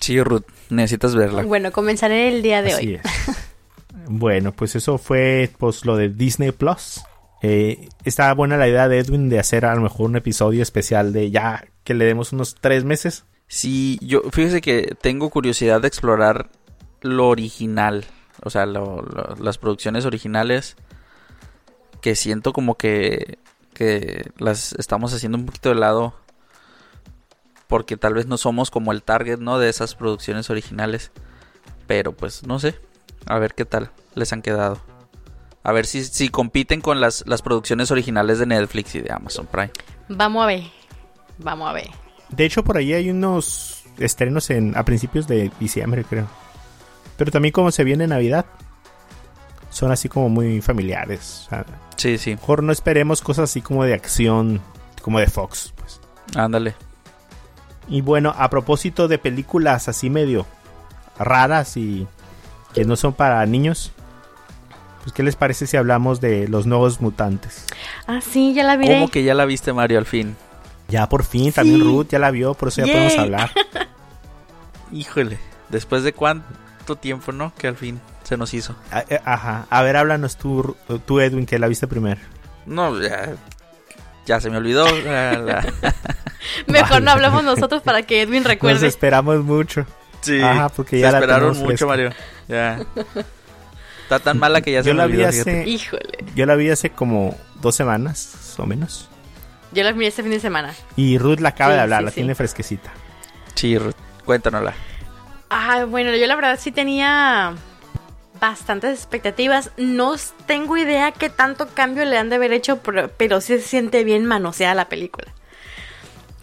[0.00, 1.42] Sí, Ruth, necesitas verla.
[1.44, 2.94] Bueno, comenzaré el día de Así hoy.
[2.94, 3.02] es.
[4.08, 7.00] bueno, pues eso fue pues lo de Disney Plus.
[7.42, 11.12] Eh, está buena la idea de Edwin de hacer a lo mejor un episodio especial
[11.12, 13.24] de ya que le demos unos tres meses.
[13.46, 16.50] Sí, yo fíjese que tengo curiosidad de explorar
[17.02, 18.04] lo original,
[18.42, 20.76] o sea, lo- lo- las producciones originales
[22.00, 23.38] que siento como que
[23.80, 26.12] que las estamos haciendo un poquito de lado
[27.66, 29.58] porque tal vez no somos como el target, ¿no?
[29.58, 31.12] De esas producciones originales,
[31.86, 32.78] pero pues no sé,
[33.24, 34.82] a ver qué tal les han quedado.
[35.62, 39.46] A ver si, si compiten con las, las producciones originales de Netflix y de Amazon
[39.46, 39.70] Prime.
[40.10, 40.64] Vamos a ver.
[41.38, 41.88] Vamos a ver.
[42.28, 46.28] De hecho, por ahí hay unos estrenos en, a principios de diciembre, creo.
[47.16, 48.44] Pero también como se viene Navidad.
[49.70, 51.48] Son así como muy familiares.
[52.00, 54.62] Sí, sí, mejor no esperemos cosas así como de acción,
[55.02, 56.00] como de Fox, pues.
[56.34, 56.74] ándale.
[57.88, 60.46] Y bueno, a propósito de películas así medio
[61.18, 62.06] raras y
[62.72, 63.92] que no son para niños,
[65.02, 67.66] pues ¿qué les parece si hablamos de los nuevos mutantes?
[68.06, 68.86] Ah, sí, ya la vi.
[68.86, 70.36] ¿Cómo que ya la viste, Mario, al fin?
[70.88, 71.82] Ya por fin, también.
[71.82, 72.94] Ruth ya la vio, por eso ya Yay.
[72.94, 73.50] podemos hablar.
[74.90, 77.52] Híjole, después de cuánto tiempo, ¿no?
[77.58, 78.74] Que al fin se nos hizo.
[79.10, 82.20] Eh, Ajá, a ver, háblanos tú, tú Edwin, que la viste primero.
[82.64, 83.34] No, ya,
[84.24, 84.86] ya se me olvidó.
[86.66, 87.04] Mejor Vale.
[87.04, 88.86] no hablamos nosotros para que Edwin Nos recuerde.
[88.86, 89.84] esperamos mucho.
[90.20, 91.86] Sí, Ajá, porque se ya la esperaron mucho, fresca.
[91.86, 92.10] Mario.
[92.48, 92.80] Ya.
[94.02, 95.28] Está tan mala que ya se Yo me la olvidó.
[95.28, 96.24] hace, Híjole.
[96.34, 99.08] yo la vi hace como dos semanas o menos.
[99.72, 100.72] Yo la vi este fin de semana.
[100.96, 102.14] Y Ruth la acaba Sí, de hablar, sí, la sí.
[102.16, 102.90] tiene fresquecita.
[103.54, 104.74] Sí, Ruth, cuéntanosla.
[105.48, 107.54] Ah, bueno, yo la verdad sí tenía
[108.40, 109.70] bastantes expectativas.
[109.76, 110.14] No
[110.46, 114.04] tengo idea qué tanto cambio le han de haber hecho, pero, pero sí se siente
[114.04, 115.28] bien manoseada la película.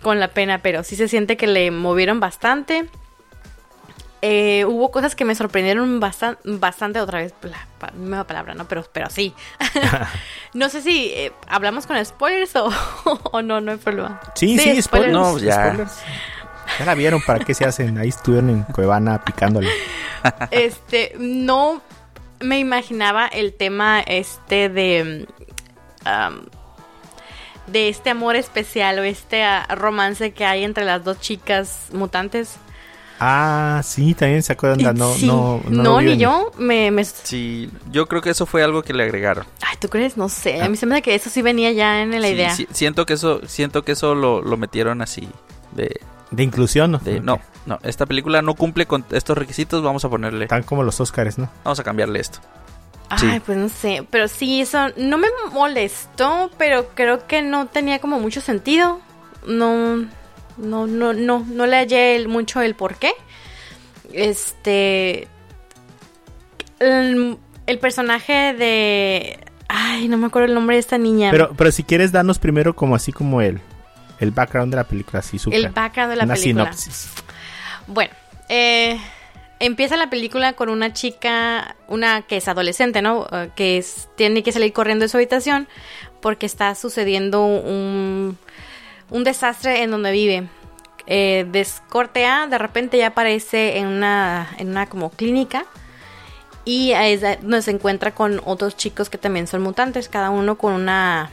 [0.02, 2.88] Con la pena, pero sí se siente que le movieron bastante.
[4.22, 8.68] Eh, hubo cosas que me sorprendieron bastan- bastante otra vez, la nueva palabra, ¿no?
[8.68, 9.34] Pero, pero sí.
[10.54, 12.70] no sé si eh, hablamos con spoilers o,
[13.32, 14.20] o no, no hay problema.
[14.34, 15.14] Sí, sí, spoilers.
[15.14, 15.66] No, ya.
[15.68, 15.94] spoilers.
[16.80, 17.98] Ya la vieron, ¿para qué se hacen?
[17.98, 19.70] Ahí estuvieron en Cuevana picándole.
[20.52, 21.82] este, no
[22.40, 25.28] me imaginaba el tema este de
[27.68, 32.56] de este amor especial o este ah, romance que hay entre las dos chicas mutantes.
[33.20, 34.78] Ah, sí, también se acuerdan.
[34.78, 38.64] de- No, Sí, no, no, ni yo me, me- Sí, yo creo que eso fue
[38.64, 39.46] algo que le agregaron.
[39.68, 40.16] Ay, ¿tú crees?
[40.18, 40.62] No sé.
[40.62, 42.56] A mí se me hace que eso sí venía ya en la Sí, idea.
[42.56, 45.28] sí, siento que eso, siento que eso lo, lo metieron así.
[45.72, 46.00] De,
[46.32, 46.98] De inclusión, ¿no?
[47.00, 50.84] de, no, no, esta película no cumple con estos requisitos, vamos a ponerle, Están como
[50.84, 51.50] los Oscars, ¿no?
[51.64, 52.40] vamos a cambiarle esto.
[53.10, 58.00] Ay, pues no sé, pero sí, eso no me molestó, pero creo que no tenía
[58.00, 59.00] como mucho sentido.
[59.46, 60.06] No,
[60.58, 63.12] no, no, no, no le hallé mucho el por qué.
[64.12, 65.28] Este,
[66.80, 71.32] el, el, personaje de, ay, no me acuerdo el nombre de esta niña.
[71.32, 73.62] Pero, pero si quieres darnos primero como así como el,
[74.20, 75.60] el background de la película, así súper.
[75.60, 76.74] El background de la una película.
[76.74, 77.10] sinopsis.
[77.88, 78.14] Bueno,
[78.50, 79.00] eh,
[79.60, 83.22] empieza la película con una chica, una que es adolescente, ¿no?
[83.22, 85.68] Uh, que es, tiene que salir corriendo de su habitación
[86.22, 88.38] porque está sucediendo un,
[89.10, 90.48] un desastre en donde vive.
[91.10, 95.66] Eh, descorte A, de repente ya aparece en una, en una como clínica
[96.66, 101.30] y ahí se encuentra con otros chicos que también son mutantes, cada uno con una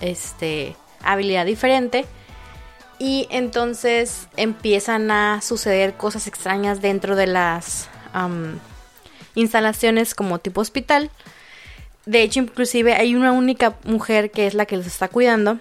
[0.00, 0.74] este,
[1.04, 2.06] habilidad diferente.
[2.98, 7.88] Y entonces empiezan a suceder cosas extrañas dentro de las
[9.34, 11.10] instalaciones como tipo hospital.
[12.06, 15.58] De hecho, inclusive hay una única mujer que es la que los está cuidando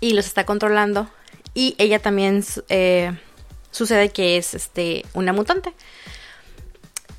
[0.00, 1.08] y los está controlando.
[1.54, 3.12] Y ella también eh,
[3.70, 5.72] sucede que es este, una mutante.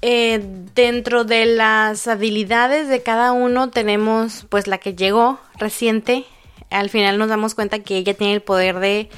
[0.04, 0.40] Eh,
[0.76, 6.26] dentro de las habilidades de cada uno tenemos pues la que llegó reciente
[6.70, 9.09] al final nos damos cuenta que ella tiene el poder de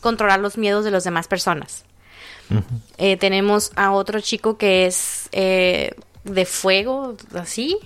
[0.00, 1.84] controlar los miedos de las demás personas.
[2.50, 2.62] Uh -huh.
[2.98, 5.94] eh, tenemos a otro chico que es eh,
[6.24, 7.78] de fuego, así.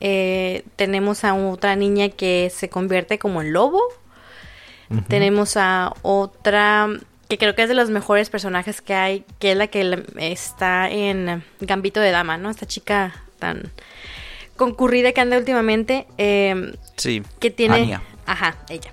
[0.00, 3.80] Eh, tenemos a otra niña que se convierte como en lobo.
[4.90, 5.06] Uh -huh.
[5.06, 6.88] Tenemos a otra
[7.28, 10.90] que creo que es de los mejores personajes que hay, que es la que está
[10.90, 12.50] en Gambito de Dama, ¿no?
[12.50, 13.72] Esta chica tan
[14.56, 16.06] concurrida que anda últimamente.
[16.18, 17.22] Eh, sí.
[17.40, 17.76] Que tiene...
[17.76, 18.02] Anya.
[18.26, 18.92] Ajá, ella.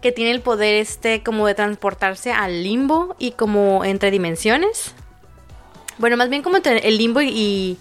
[0.00, 4.94] Que tiene el poder este como de transportarse al limbo y como entre dimensiones.
[5.98, 7.76] Bueno, más bien como entre el limbo y,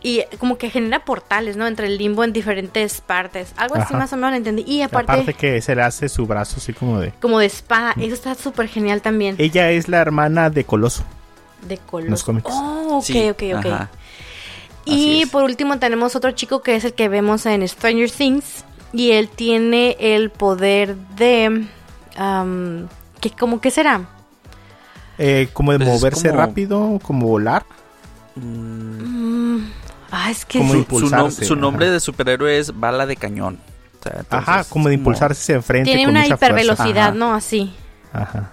[0.00, 1.66] y como que genera portales, ¿no?
[1.66, 3.52] Entre el limbo en diferentes partes.
[3.56, 4.62] Algo así más o menos lo entendí.
[4.62, 5.10] Y aparte...
[5.10, 7.10] Aparte que se le hace su brazo así como de...
[7.20, 7.92] Como de espada.
[8.00, 9.34] Eso está súper genial también.
[9.38, 11.02] Ella es la hermana de Coloso.
[11.62, 12.10] De Coloso.
[12.10, 12.48] Los cómics.
[12.52, 13.66] Oh, ok, Sí, ok, ok.
[13.66, 13.90] ajá.
[14.84, 18.64] Y por último tenemos otro chico que es el que vemos en Stranger Things.
[18.92, 21.66] Y él tiene el poder de...
[22.16, 22.88] am,
[23.20, 24.02] que como que será?
[25.18, 27.64] Eh, como de Pues es moverse como- rápido, como volar.
[28.36, 29.58] Mm,
[30.10, 30.64] ah, es que sí.
[30.64, 31.94] su, su nom- impulsarse, su nombre ajá.
[31.94, 33.58] de superhéroe es bala de cañón.
[33.98, 35.86] O sea, entonces, Ajá, como de impulsarse hacia enfrente.
[35.90, 37.14] tiene con una mucha hipervelocidad, Ajá.
[37.14, 37.34] ¿no?
[37.34, 37.72] Así.
[38.12, 38.50] Ajá.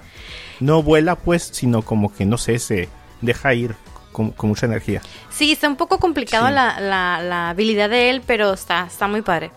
[0.60, 2.90] No vuela, pues, sino como que, no sé, se
[3.22, 3.76] deja ir
[4.12, 5.02] con, con mucha energía.
[5.30, 6.54] Sí, está un poco complicado Sí.
[6.54, 9.52] la, la- la habilidad de él, pero está, está muy padre.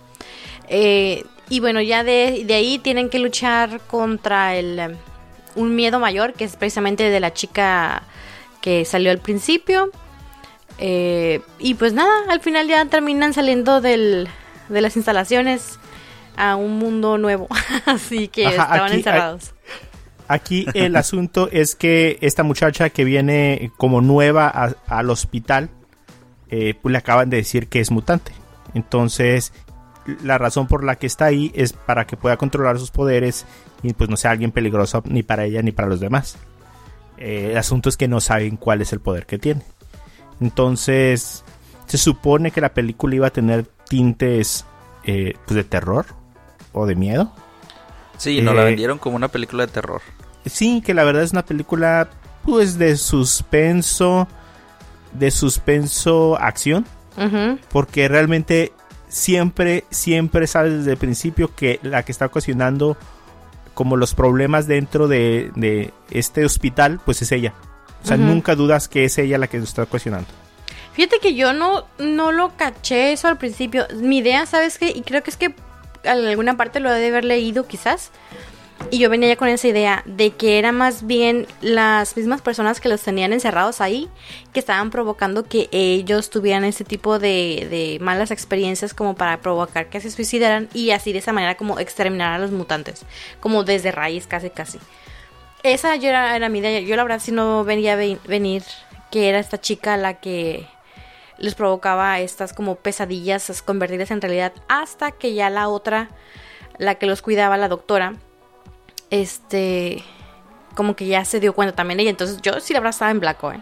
[0.68, 4.96] Eh, y bueno, ya de, de ahí tienen que luchar contra el eh,
[5.54, 8.02] un miedo mayor, que es precisamente de la chica
[8.60, 9.90] que salió al principio.
[10.78, 14.28] Eh, y pues nada, al final ya terminan saliendo del,
[14.68, 15.78] de las instalaciones
[16.36, 17.48] a un mundo nuevo.
[17.86, 19.52] Así que Ajá, estaban aquí- encerrados.
[20.28, 25.70] Aquí el asunto es que esta muchacha que viene como nueva a- al hospital,
[26.50, 28.32] eh, pues le acaban de decir que es mutante.
[28.74, 29.52] Entonces,
[30.22, 33.46] la razón por la que está ahí es para que pueda controlar sus poderes
[33.82, 36.36] y pues no sea alguien peligroso ni para ella ni para los demás.
[37.18, 39.62] Eh, el asunto es que no saben cuál es el poder que tiene.
[40.40, 41.44] Entonces,
[41.86, 44.64] se supone que la película iba a tener tintes
[45.04, 46.06] eh, pues de terror
[46.72, 47.32] o de miedo.
[48.18, 50.02] Sí, nos la Eh, vendieron como una película de terror.
[50.44, 52.08] Sí, que la verdad es una película
[52.44, 54.28] pues de suspenso,
[55.12, 56.86] de suspenso acción,
[57.70, 58.72] porque realmente
[59.16, 62.98] siempre, siempre sabes desde el principio que la que está ocasionando
[63.72, 67.54] como los problemas dentro de, de este hospital, pues es ella.
[68.04, 70.28] O sea, nunca dudas que es ella la que lo está ocasionando.
[70.92, 73.86] Fíjate que yo no, no lo caché eso al principio.
[73.94, 74.90] Mi idea, ¿sabes qué?
[74.90, 75.54] Y creo que es que
[76.04, 78.10] en alguna parte lo he de haber leído quizás.
[78.90, 82.80] Y yo venía ya con esa idea de que era más bien las mismas personas
[82.80, 84.08] que los tenían encerrados ahí
[84.52, 89.88] que estaban provocando que ellos tuvieran ese tipo de, de malas experiencias como para provocar
[89.88, 93.04] que se suicidaran y así de esa manera como exterminar a los mutantes,
[93.40, 94.78] como desde raíz casi casi.
[95.64, 96.78] Esa yo era, era mi idea.
[96.80, 98.62] Yo la verdad sí no venía ve- venir
[99.10, 100.64] que era esta chica la que
[101.38, 106.10] les provocaba estas como pesadillas convertidas en realidad hasta que ya la otra,
[106.78, 108.14] la que los cuidaba, la doctora,
[109.10, 110.02] este,
[110.74, 112.10] como que ya se dio cuenta también ella.
[112.10, 113.60] Entonces yo sí la verdad estaba en blanco, ¿eh?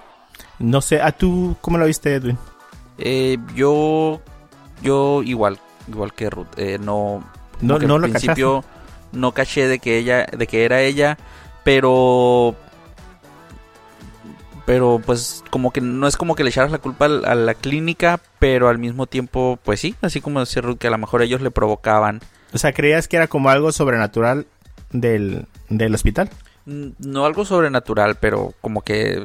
[0.58, 2.38] No sé, ¿a tú cómo lo viste, Edwin?
[2.98, 4.20] Eh, yo,
[4.82, 7.24] yo igual, igual que Ruth, eh, no,
[7.60, 8.64] No, no al lo principio
[9.12, 11.18] no caché de que ella, de que era ella,
[11.64, 12.54] pero
[14.66, 18.20] pero pues como que no es como que le echaras la culpa a la clínica,
[18.38, 21.42] pero al mismo tiempo, pues sí, así como decía Ruth, que a lo mejor ellos
[21.42, 22.20] le provocaban.
[22.52, 24.46] O sea, ¿creías que era como algo sobrenatural
[24.90, 26.30] del, del hospital?
[26.66, 29.22] Mm, No algo sobrenatural, pero como que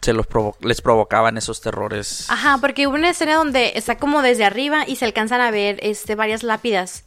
[0.00, 2.26] se los provo- les provocaban esos terrores.
[2.28, 5.78] Ajá, porque hubo una escena donde está como desde arriba y se alcanzan a ver
[5.82, 7.04] este varias lápidas.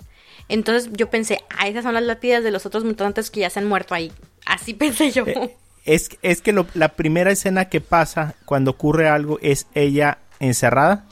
[0.47, 3.59] Entonces yo pensé, ah, esas son las lápidas de los otros mutantes que ya se
[3.59, 4.11] han muerto ahí.
[4.45, 5.25] Así pensé yo.
[5.27, 5.55] Eh,
[5.85, 11.05] Es, es que lo- la primera escena que pasa cuando ocurre algo es ella encerrada,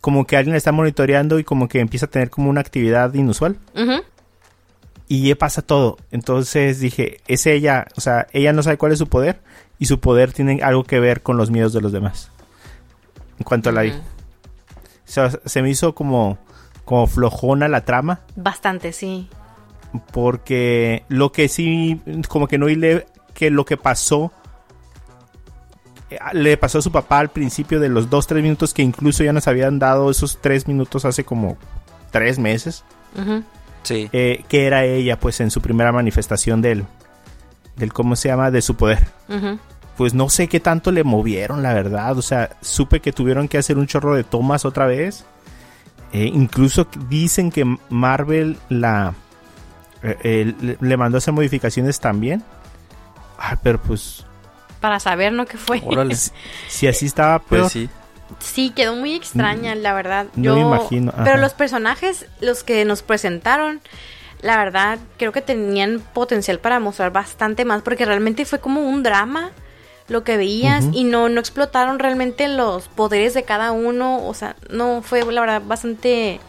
[0.00, 3.12] como que alguien la está monitoreando y como que empieza a tener como una actividad
[3.14, 3.56] inusual.
[5.10, 5.96] Y ya pasa todo.
[6.12, 9.40] Entonces dije, es ella, o sea, ella no sabe cuál es su poder
[9.76, 12.30] y su poder tiene algo que ver con los miedos de los demás.
[13.36, 13.90] En cuanto la vi.
[13.90, 14.02] O
[15.06, 16.38] sea, se me hizo como,
[16.84, 18.20] como flojona la trama.
[18.36, 19.28] Bastante, sí.
[20.12, 24.30] Porque lo que sí, como que no hile que lo que pasó,
[26.08, 29.24] eh, le pasó a su papá al principio de los dos, tres minutos que incluso
[29.24, 31.58] ya nos habían dado esos tres minutos hace como
[32.12, 32.84] tres meses.
[33.82, 34.08] Sí.
[34.12, 36.84] eh, que era ella pues en su primera manifestación del,
[37.76, 38.50] del, ¿cómo se llama?
[38.50, 39.06] De su poder.
[39.96, 42.16] Pues no sé qué tanto le movieron, la verdad.
[42.16, 45.24] O sea, supe que tuvieron que hacer un chorro de tomas otra vez.
[46.12, 49.14] Eh, incluso dicen que Marvel la
[50.02, 52.42] eh, eh, le, mandó a hacer modificaciones también.
[53.38, 54.24] Ah, pero pues
[54.80, 55.46] Para saber, ¿no?
[55.46, 55.82] ¿Qué fue?
[55.84, 56.16] Órale.
[56.68, 57.62] si así estaba peor.
[57.62, 57.88] Pues sí.
[58.38, 60.26] Sí, quedó muy extraña, la verdad.
[60.36, 61.24] no Yo, me imagino, ajá.
[61.24, 63.80] Pero los personajes, los que nos presentaron,
[64.40, 69.02] la verdad, creo que tenían potencial para mostrar bastante más, porque realmente fue como un
[69.02, 69.50] drama
[70.08, 74.26] lo que veías y no, no explotaron realmente los poderes de cada uno.
[74.26, 76.40] O sea, no fue, la verdad, bastante,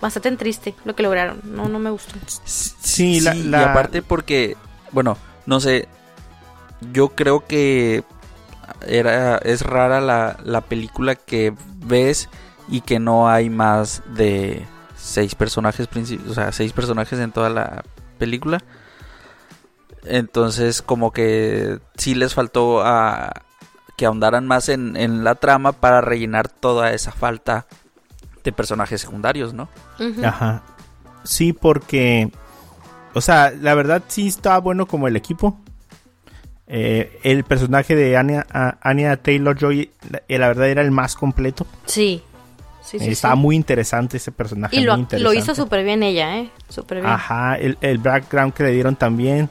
[0.00, 1.40] bastante triste lo que lograron.
[1.44, 2.14] No, no me gustó.
[2.44, 4.56] Sí, la- la- Y aparte porque,
[4.92, 5.88] bueno, no sé,
[6.92, 8.04] yo creo que
[8.86, 11.54] era es rara la, la película que
[11.84, 12.28] ves
[12.68, 17.50] y que no hay más de seis personajes principales, o sea, seis personajes en toda
[17.50, 17.84] la
[18.18, 18.62] película.
[20.04, 23.42] Entonces, como que sí les faltó a
[23.96, 27.66] que ahondaran más en, en la trama para rellenar toda esa falta
[28.44, 29.68] de personajes secundarios, ¿no?
[30.24, 30.62] Ajá.
[31.24, 32.30] Sí, porque.
[33.14, 35.58] O sea, la verdad sí estaba bueno como el equipo.
[36.68, 38.46] Eh, el personaje de Anya,
[38.80, 41.66] Anya Taylor Joy, la, eh, la verdad era el más completo.
[41.86, 42.22] Sí.
[42.82, 43.40] Sí, sí, estaba sí.
[43.40, 44.76] muy interesante ese personaje.
[44.76, 46.50] Y lo, lo hizo súper bien ella, ¿eh?
[46.68, 47.10] Súper bien.
[47.12, 49.50] Ajá, el, el background que le dieron también.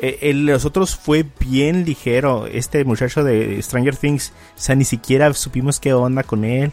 [0.00, 2.46] Eh, el los otros fue bien ligero.
[2.46, 6.72] Este muchacho de Stranger Things, o sea, ni siquiera supimos qué onda con él.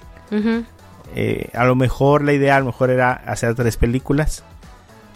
[1.15, 4.43] Eh, a lo mejor la idea a lo mejor era hacer tres películas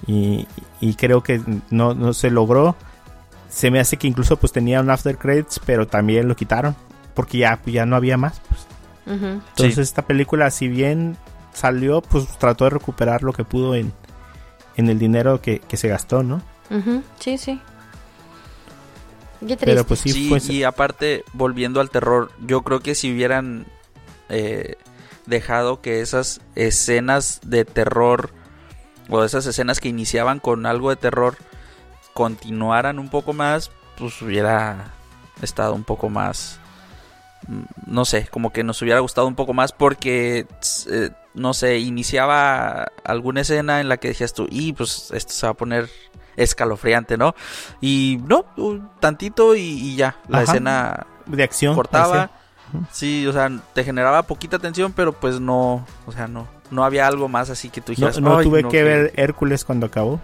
[0.05, 0.47] y,
[0.79, 1.41] y creo que
[1.71, 2.75] no, no se logró.
[3.49, 6.75] Se me hace que incluso pues tenía un after credits, pero también lo quitaron
[7.13, 8.39] porque ya, ya no había más.
[8.47, 8.61] pues.
[9.07, 9.81] Entonces Sí.
[9.81, 11.15] esta película, si bien
[11.53, 13.93] salió, pues trató de recuperar lo que pudo en,
[14.75, 16.41] en el dinero que, que se gastó, ¿no?
[17.19, 17.59] Sí, sí.
[19.39, 19.65] Qué triste.
[19.65, 20.39] Pero pues sí, Sí, fue...
[20.53, 23.65] y aparte, volviendo al terror, yo creo que si hubieran
[24.29, 24.75] eh,
[25.25, 28.31] dejado que esas escenas de terror
[29.09, 31.37] o esas escenas que iniciaban con algo de terror
[32.17, 34.87] continuaran un poco más, pues hubiera
[35.43, 36.57] estado un poco más,
[37.47, 40.47] mm, no sé, como que nos hubiera gustado un poco más porque,
[40.89, 45.45] eh, no sé, iniciaba alguna escena en la que decías tú, y pues esto se
[45.45, 45.91] va a poner
[46.37, 47.35] escalofriante, ¿no?
[47.81, 50.51] Y no, un tantito y, y ya, la Ajá.
[50.53, 51.75] escena de acción.
[51.75, 52.31] cortaba.
[52.91, 57.05] Sí, o sea, te generaba poquita tensión, pero pues no, o sea, no, no había
[57.05, 58.19] algo más así que tú No, dijeras.
[58.21, 60.19] no "Ay, tuve no, que ver Hércules cuando acabó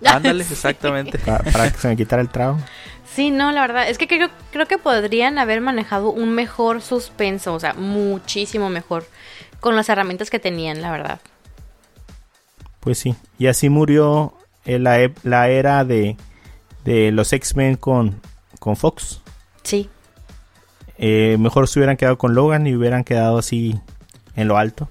[0.04, 1.18] Ándale, exactamente.
[1.18, 2.58] pa- para, que se me quitara el trago.
[3.14, 7.54] Sí, no, la verdad, es que creo, creo que podrían haber manejado un mejor suspenso,
[7.54, 9.06] o sea, muchísimo mejor,
[9.60, 11.20] con las herramientas que tenían, la verdad.
[12.80, 13.14] Pues sí.
[13.38, 14.34] Y así murió
[14.64, 16.16] la, la era de,
[16.84, 18.20] de los X-Men con,
[18.58, 19.20] con Fox.
[19.62, 19.88] Sí,
[20.98, 23.78] Eh, mejor se hubieran quedado con Logan y hubieran quedado así
[24.36, 24.88] en lo alto.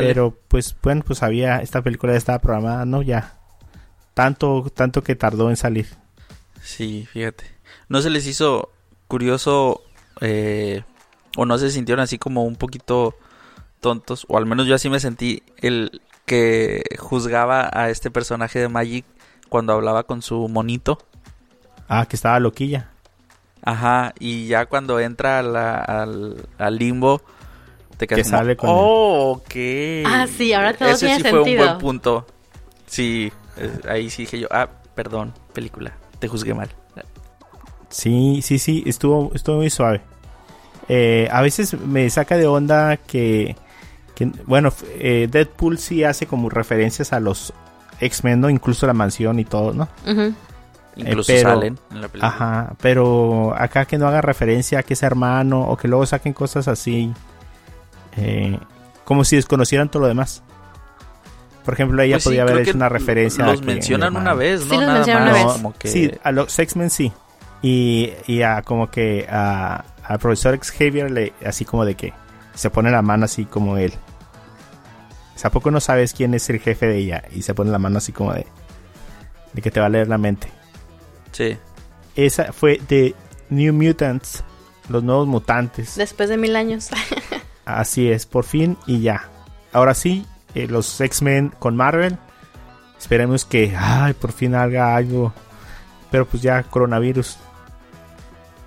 [0.00, 3.02] Pero pues bueno, pues había esta película ya estaba programada, ¿no?
[3.02, 3.34] Ya.
[4.14, 5.86] Tanto, tanto que tardó en salir.
[6.62, 7.44] Sí, fíjate.
[7.88, 8.70] ¿No se les hizo
[9.08, 9.82] curioso
[10.20, 10.82] eh,
[11.36, 13.16] o no se sintieron así como un poquito
[13.80, 14.24] tontos?
[14.28, 19.04] O al menos yo así me sentí el que juzgaba a este personaje de Magic
[19.48, 20.98] cuando hablaba con su monito.
[21.88, 22.90] Ah, que estaba loquilla.
[23.62, 27.22] Ajá, y ya cuando entra a la- al, al limbo,
[27.96, 29.54] te quedas Que como, sale con oh, ok.
[30.06, 31.64] Ah, sí, ahora todo Ese tiene sí fue un sentido.
[31.66, 32.26] buen punto.
[32.86, 33.32] Sí,
[33.88, 36.70] ahí sí dije yo, ah, perdón, película, te juzgué mal.
[37.88, 40.00] Sí, sí, sí, estuvo, estuvo muy suave.
[40.88, 43.56] Eh, a veces me saca de onda que,
[44.16, 47.52] que bueno, eh, Deadpool sí hace como referencias a los
[48.00, 48.50] X-Men, ¿no?
[48.50, 49.88] Incluso la mansión y todo, ¿no?
[50.96, 52.28] Incluso pero- salen en la película.
[52.28, 56.32] Ajá, pero acá que no haga referencia a que es hermano o que luego saquen
[56.32, 57.12] cosas así,
[58.16, 58.58] eh,
[59.04, 60.42] como si desconocieran todo lo demás.
[61.64, 63.44] Por ejemplo, ella Pues sí, podía creo haber hecho una referencia.
[63.44, 64.66] a Los que mencionan una vez, ¿no?
[64.66, 65.74] Sí, los Nada mencionan una vez.
[65.78, 65.88] que...
[65.88, 67.12] Sí, a los X-Men sí.
[67.62, 72.12] Y, y a como que a, al profesor Xavier le, así como de que
[72.54, 73.92] se pone la mano así como él.
[75.34, 77.24] O sea, ¿a poco no sabes quién es el jefe de ella?
[77.32, 78.46] Y se pone la mano así como de,
[79.54, 80.48] de que te va a leer la mente.
[81.32, 81.56] Sí.
[82.14, 83.14] Esa fue de
[83.48, 84.44] New Mutants,
[84.90, 85.96] los nuevos mutantes.
[85.96, 86.90] Después de mil años.
[87.64, 89.28] Así es, por fin y ya.
[89.72, 92.18] Ahora sí, eh, los X-Men con Marvel.
[92.98, 95.32] Esperemos que, ay, por fin haga algo.
[96.10, 97.36] Pero pues ya, coronavirus.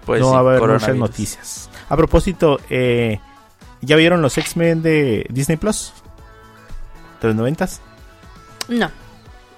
[0.06, 1.70] Pues no sí, va a haber muchas noticias.
[1.90, 3.20] A propósito, eh,
[3.82, 5.94] ¿ya vieron los X-Men de Disney Plus?
[7.22, 7.82] ¿De los noventas?
[8.68, 8.92] no.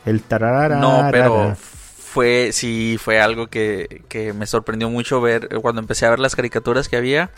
[0.06, 0.78] El tararara.
[0.78, 6.06] No, pero fue, sí, fue algo que, que me sorprendió mucho ver eh, cuando empecé
[6.06, 7.30] a ver las caricaturas que había.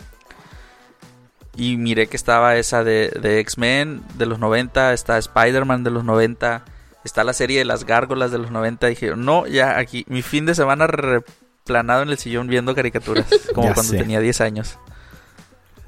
[1.56, 6.02] Y miré que estaba esa de, de X-Men de los 90, está Spider-Man de los
[6.04, 6.64] 90,
[7.04, 8.86] está la serie de las gárgolas de los 90.
[8.86, 13.68] dije, no, ya aquí, mi fin de semana replanado en el sillón viendo caricaturas, como
[13.68, 13.98] Ya cuando sé.
[13.98, 14.78] tenía 10 años.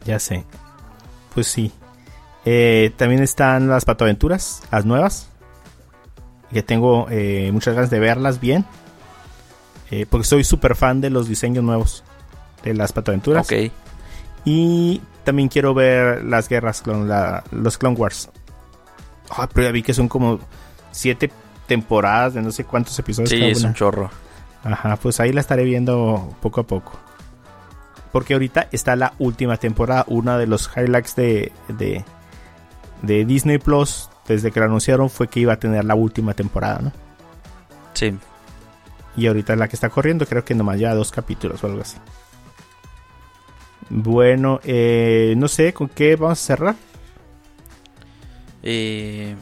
[0.05, 0.45] Ya sé.
[1.35, 1.73] Pues sí.
[2.45, 5.31] Eh, también están las patoaventuras, las nuevas.
[6.53, 8.67] Que tengo eh, muchas ganas de verlas bien.
[9.91, 12.05] Eh, porque soy súper fan de los diseños nuevos
[12.63, 13.47] de las patoaventuras.
[13.47, 13.73] Ok.
[14.45, 18.31] Y también quiero ver las guerras con la- los Clone Wars.
[19.31, 20.39] Ah, pero ya vi que son como
[20.93, 21.31] siete
[21.67, 23.69] temporadas de no sé cuántos episodios Sí, es una.
[23.69, 24.11] un chorro.
[24.63, 26.93] Ajá, pues ahí la estaré viendo poco a poco.
[28.13, 30.05] Porque ahorita está la última temporada.
[30.07, 32.05] Una de los highlights de, de,
[33.03, 36.79] de Disney Plus, desde que lo anunciaron, fue que iba a tener la última temporada,
[36.81, 36.93] ¿no?
[37.95, 38.17] Sí.
[39.17, 41.97] Y ahorita la que está corriendo, creo que nomás ya dos capítulos o algo así.
[43.91, 46.75] Bueno, eh, no sé con qué vamos a cerrar.
[48.63, 49.37] Eh,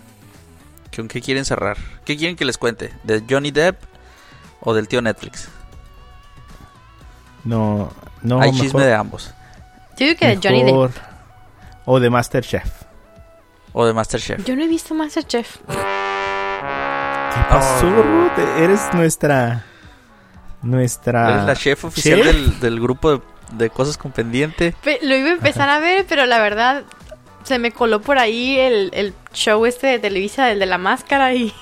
[0.95, 1.77] ¿Con qué quieren cerrar?
[2.05, 2.93] ¿Qué quieren que les cuente?
[3.05, 3.81] ¿De Johnny Depp
[4.61, 5.49] o del tío Netflix?
[7.45, 7.91] No,
[8.23, 8.41] no.
[8.41, 9.33] Hay mejor- chisme de ambos.
[9.97, 10.97] Yo digo que de Johnny Depp.
[11.85, 12.83] O de Masterchef.
[13.73, 14.45] O de Masterchef.
[14.45, 15.57] Yo no he visto Masterchef.
[15.59, 18.39] ¿Qué pasó, Ruth?
[18.59, 19.65] Eres nuestra.
[20.63, 21.31] Nuestra.
[21.35, 22.27] Eres la chef oficial ¿chef?
[22.35, 23.21] Del, del grupo de,
[23.57, 24.75] de cosas con pendiente.
[24.83, 26.83] Pe- Lo iba a empezar a ver, pero la verdad
[27.45, 31.35] se me coló por ahí el, el show este de Televisa, el de la máscara
[31.35, 31.53] y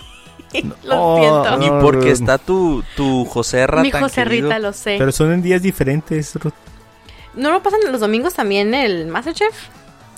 [0.85, 1.57] lo Oh, siento.
[1.59, 1.79] no.
[1.79, 3.83] Y porque está tu, tu José Rata.
[3.83, 4.97] Mi José Rita, lo sé.
[4.99, 6.53] Pero son en días diferentes, Ruth.
[7.35, 9.55] ¿No lo pasan los domingos también el Masterchef?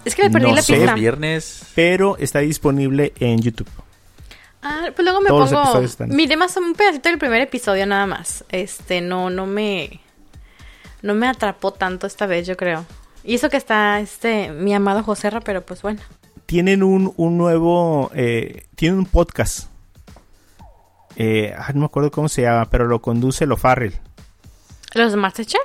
[0.04, 0.74] Es que me perdí No la sé.
[0.76, 0.94] pista.
[0.94, 1.62] viernes.
[1.74, 3.68] Pero está disponible en YouTube.
[4.64, 6.14] Ah, pues luego me Todos pongo.
[6.14, 8.44] Miré más un pedacito del primer episodio nada más.
[8.48, 10.00] Este, no, no me.
[11.02, 12.84] No me atrapó tanto esta vez, yo creo.
[13.24, 16.00] Y eso que está este, mi amado José Ra, pero pues bueno.
[16.46, 18.10] Tienen un, un nuevo.
[18.14, 19.68] Eh, tienen un podcast.
[21.16, 23.94] Eh, ah, no me acuerdo cómo se llama, pero lo conduce Lo Farrell.
[24.94, 25.60] ¿Los Masterchef?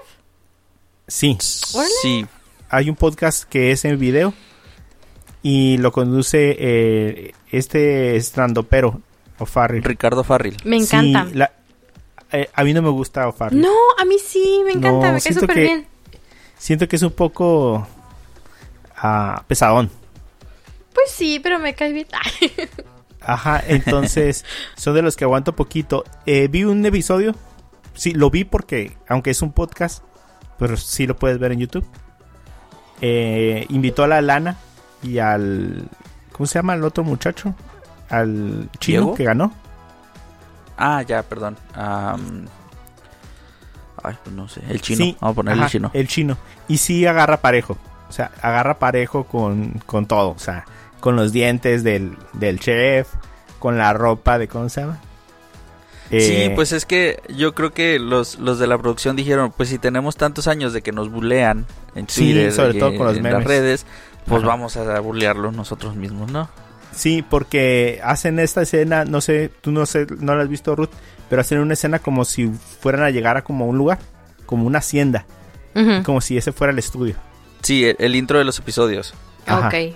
[1.08, 1.38] Sí.
[1.40, 2.26] Sí.
[2.70, 4.34] hay un podcast que es en video.
[5.44, 9.02] Y lo conduce eh, este estandopero,
[9.40, 9.84] O'Farrell.
[9.84, 10.58] Ricardo Farril.
[10.66, 11.26] Me encanta.
[11.26, 11.52] Sí, la-
[12.32, 13.62] eh, a mí no me gusta O'Farrell.
[13.62, 15.88] No, a mí sí, me encanta, No, me cae siento súper que- bien.
[16.58, 17.88] Siento que es un poco
[18.98, 19.90] ah, pesadón.
[20.94, 22.08] Pues sí, pero me cae bien.
[23.22, 26.04] Ajá, entonces son de los que aguanto poquito.
[26.26, 27.36] Eh, vi un episodio,
[27.94, 30.04] sí, lo vi porque, aunque es un podcast,
[30.58, 31.86] pero sí lo puedes ver en YouTube.
[33.02, 34.58] Eh, invitó a la Lana
[35.04, 35.88] y al,
[36.32, 37.54] ¿cómo se llama el otro muchacho?
[38.10, 39.16] Al chino ¿Diego?
[39.16, 39.54] que ganó.
[40.78, 41.58] Ah, ya, perdón.
[41.74, 42.46] Am,
[44.04, 44.62] ay, pues no sé.
[44.70, 45.04] El chino.
[45.06, 45.92] Sí, Vamos a ponerle el chino.
[45.94, 46.38] El chino.
[46.68, 47.78] Y sí agarra parejo.
[48.10, 50.30] O sea, agarra parejo con, con todo.
[50.32, 50.66] O sea,
[51.00, 53.08] con los dientes del, del chef,
[53.60, 55.00] con la ropa de, ¿cómo se llama?
[56.10, 59.68] Sí, Eh, pues es que yo creo que los, los de la producción dijeron, pues
[59.68, 61.66] si tenemos tantos años de que nos bulean
[61.96, 63.40] en Sí, Twitter sobre y todo con los en memes.
[63.40, 63.86] las redes,
[64.26, 64.48] pues Ajá.
[64.48, 66.48] vamos a bulearlos nosotros mismos, ¿no?
[66.94, 70.90] Sí, porque hacen esta escena, no sé, tú no sé, no la has visto Ruth,
[71.30, 74.00] pero hacen una escena como si fueran a llegar a como un lugar,
[74.46, 75.26] como una hacienda,
[76.04, 77.16] como si ese fuera el estudio.
[77.62, 79.14] Sí, el, el intro de los episodios.
[79.46, 79.68] Ajá.
[79.68, 79.96] Ok.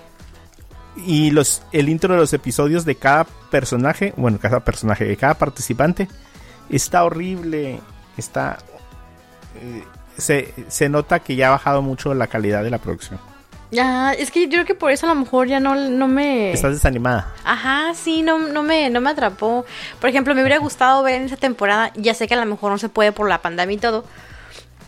[1.06, 5.36] Y los el intro de los episodios de cada personaje, bueno, cada personaje, de cada
[5.36, 6.08] participante,
[6.70, 7.80] está horrible,
[8.18, 8.58] está
[9.56, 9.84] eh,
[10.18, 13.20] se, se nota que ya ha bajado mucho la calidad de la producción.
[13.72, 16.52] Ya, es que yo creo que por eso a lo mejor ya no, no me...
[16.52, 17.34] Estás desanimada.
[17.46, 19.66] Ajá, sí, no, no, me, no me atrapó.
[20.00, 22.72] Por ejemplo, me hubiera gustado ver en esa temporada, ya sé que a lo mejor
[22.72, 24.04] no se puede por la pandemia y todo,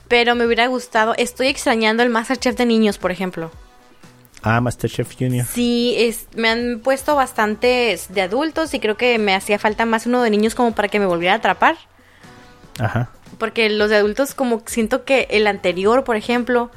[0.10, 3.52] pero me hubiera gustado, estoy extrañando el Masterchef de niños, por ejemplo.
[4.44, 5.46] Ah, Masterchef Junior.
[5.46, 10.06] Sí, es, me han puesto bastantes de adultos y creo que me hacía falta más
[10.06, 11.78] uno de niños como para que me volviera a atrapar.
[12.78, 13.10] Ajá.
[13.38, 16.70] Porque los de adultos como siento que el anterior, por ejemplo,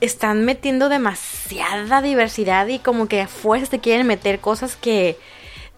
[0.00, 5.18] están metiendo demasiada diversidad y como que a fuerzas te quieren meter cosas que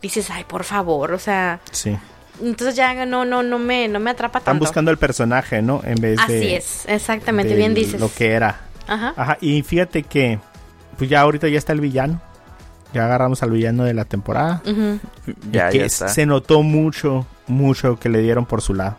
[0.03, 1.61] dices, ay, por favor, o sea...
[1.73, 1.97] Sí.
[2.43, 4.51] Entonces ya no, no, no me, no me atrapa tanto.
[4.51, 5.83] Están buscando el personaje, ¿no?
[5.85, 6.57] En vez Así de...
[6.57, 8.01] es, exactamente, de bien dices.
[8.01, 8.61] Lo que era.
[8.87, 9.13] Ajá.
[9.15, 10.39] Ajá, y fíjate que
[10.97, 12.21] pues ya ahorita ya está el villano.
[12.93, 14.63] Ya agarramos al villano de la temporada.
[14.67, 14.99] Ujú.
[15.51, 16.09] Ya, que ya está.
[16.09, 18.97] se notó mucho, mucho que le dieron por su lado.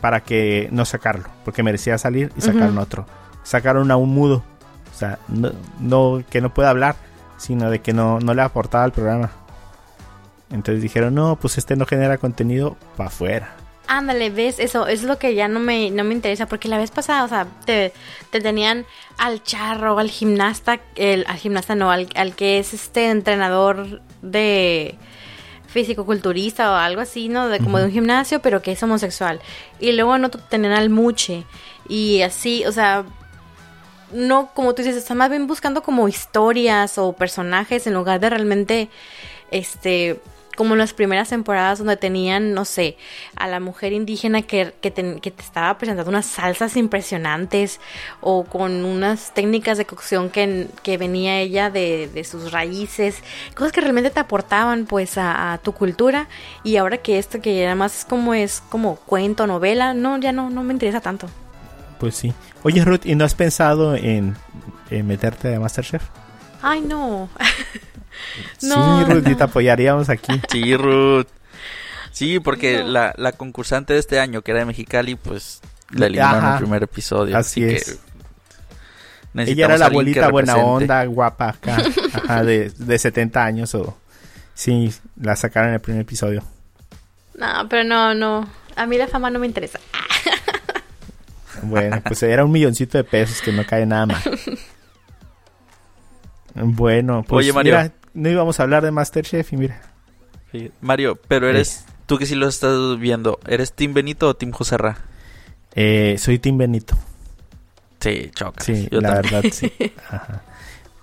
[0.00, 1.28] Para que no sacarlo.
[1.44, 3.06] Porque merecía salir y sacaron otro.
[3.46, 4.42] Sacaron a un mudo.
[4.94, 6.96] O sea, no, no- que no puede hablar.
[7.38, 9.30] Sino de que no, no le aportaba al programa.
[10.50, 13.52] Entonces dijeron, no, pues este no genera contenido para afuera.
[13.88, 16.90] Ándale, ves, eso es lo que ya no me, no me interesa, porque la vez
[16.90, 17.92] pasada, o sea, te,
[18.30, 18.84] te tenían
[19.18, 24.96] al charro, al gimnasta, el, al gimnasta no, al, al que es este entrenador de
[25.68, 27.48] físico-culturista o algo así, ¿no?
[27.48, 29.40] De, como de un gimnasio, pero que es homosexual.
[29.78, 31.44] Y luego otro tenían al muche,
[31.88, 33.04] y así, o sea,
[34.12, 38.30] no, como tú dices, está más bien buscando como historias o personajes en lugar de
[38.30, 38.88] realmente,
[39.50, 40.20] este,
[40.56, 42.96] como en las primeras temporadas donde tenían, no sé,
[43.36, 47.78] a la mujer indígena que, que, te, estaba presentando unas salsas impresionantes
[48.20, 53.22] o con unas técnicas de cocción que, que venía ella de, de sus raíces,
[53.54, 56.26] cosas que realmente te aportaban pues a, a tu cultura
[56.64, 60.50] y ahora que esto que además es como es como cuento, novela, no, ya no,
[60.50, 61.28] no me interesa tanto.
[61.98, 62.32] Pues sí.
[62.62, 64.36] Oye, Ruth, ¿y no has pensado en,
[64.90, 66.02] en meterte a Masterchef?
[66.62, 67.28] Ay, no.
[68.62, 70.40] No, sí, Ruth, y te apoyaríamos aquí.
[70.50, 71.26] Sí, Ruth.
[72.10, 72.88] Sí, porque No.
[72.88, 76.58] la, la concursante de este año, que era de Mexicali, pues la eliminaron en el
[76.58, 77.36] primer episodio.
[77.36, 77.98] Así Así, es.
[79.34, 81.76] que Ella era la abuelita buena onda, guapa acá,
[82.14, 83.96] ajá, de, de 70 años o...
[84.54, 84.90] Sí,
[85.20, 86.42] la sacaron en el primer episodio.
[87.34, 88.48] No, pero no, no.
[88.76, 89.78] A mí la fama no me interesa.
[91.62, 94.22] Bueno, pues era un milloncito de pesos que no cae nada mal.
[96.54, 97.74] Bueno, pues Oye, Mario.
[97.76, 99.80] mira, no íbamos a hablar de Masterchef y mira.
[100.52, 100.70] Sí.
[100.80, 104.96] Mario, pero eres, tú que sí lo estás viendo, ¿eres Team Benito o Team Joserra?
[105.74, 106.96] Eh, soy Tim Benito.
[108.00, 108.62] Sí, choca.
[108.64, 109.32] Sí, yo la también.
[109.42, 109.72] verdad, sí.
[110.08, 110.42] Ajá.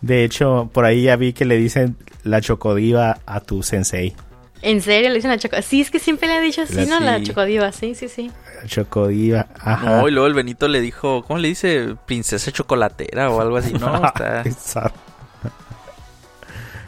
[0.02, 4.16] De hecho, por ahí ya vi que le dicen la chocodiva a tu sensei.
[4.64, 5.62] ¿En serio le dicen la chocodiva?
[5.62, 7.00] Sí, es que siempre le han dicho así, La- ¿no?
[7.02, 7.26] La sí.
[7.26, 8.32] chocodiva, sí, sí, sí.
[8.62, 9.86] La chocodiva, ajá.
[10.02, 11.96] No, y luego el Benito le dijo, ¿cómo le dice?
[12.06, 13.96] Princesa chocolatera o algo así, ¿no?
[14.06, 14.42] Está...
[14.46, 15.00] Exacto.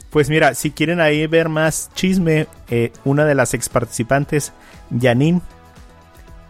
[0.09, 4.53] Pues mira, si quieren ahí ver más chisme, eh, una de las ex participantes,
[4.97, 5.41] Janine,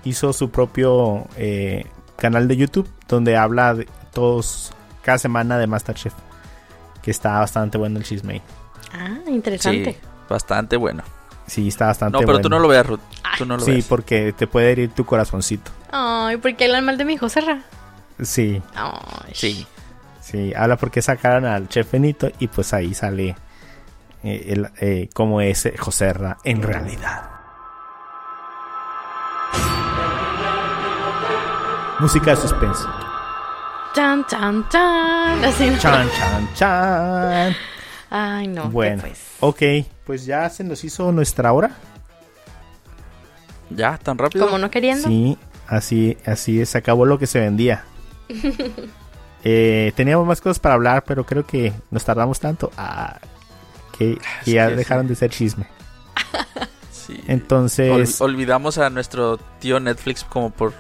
[0.04, 1.86] hizo su propio eh,
[2.18, 4.72] canal de YouTube donde habla de todos
[5.02, 6.14] cada semana de Masterchef.
[7.02, 8.42] Que está bastante bueno el chisme ahí.
[8.94, 9.98] Ah, Sí, interesante.
[10.30, 11.04] Bastante bueno.
[11.48, 12.42] Sí, está bastante No, pero bueno.
[12.44, 13.00] tú no lo veas, Ruth.
[13.38, 13.86] Tú no lo Sí, veas.
[13.86, 15.72] porque te puede herir tu corazoncito.
[15.92, 17.60] Ay, ¿por qué hablan mal de mi hijo Serra?
[18.22, 19.68] Sí, Ay, Sí.
[20.22, 20.54] sí.
[20.56, 23.36] Habla porque sacaron al chef Benito y pues ahí sale
[24.24, 27.30] eh, el, eh, como es eh, Joserra en realidad.
[32.00, 32.90] Música de suspenso.
[33.94, 35.44] Chan, chan, chan.
[35.46, 35.78] Así, ¿no?
[35.78, 37.56] Chan, chan, chan.
[38.10, 38.70] Ay, no.
[38.70, 39.22] Bueno, ¿qué pues?
[39.40, 39.62] ok,
[40.06, 41.72] pues ya se nos hizo nuestra hora.
[43.70, 43.98] ¿Ya?
[43.98, 44.46] ¿Tan rápido?
[44.46, 45.08] Como no queriendo.
[45.08, 45.38] Sí,
[45.68, 47.84] así, así es, se acabó lo que se vendía.
[49.48, 53.20] Eh, teníamos más cosas para hablar, pero creo que nos tardamos tanto ah,
[53.96, 55.68] que, que ya dejaron de ser chisme.
[56.92, 57.22] Sí.
[57.28, 60.74] Entonces, Ol- olvidamos a nuestro tío Netflix como por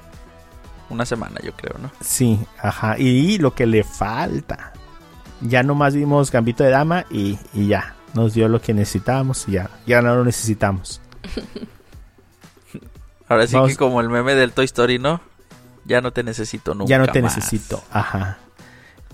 [0.89, 1.91] una semana, yo creo, ¿no?
[2.01, 4.73] sí, ajá, y lo que le falta.
[5.41, 9.53] Ya nomás vimos Gambito de Dama y, y ya, nos dio lo que necesitábamos y
[9.53, 11.01] ya, ya no lo necesitamos.
[13.27, 15.21] Ahora sí Vamos- que como el meme del Toy Story, ¿no?
[15.85, 17.35] Ya no te necesito nunca ya no te más.
[17.35, 18.37] necesito, ajá.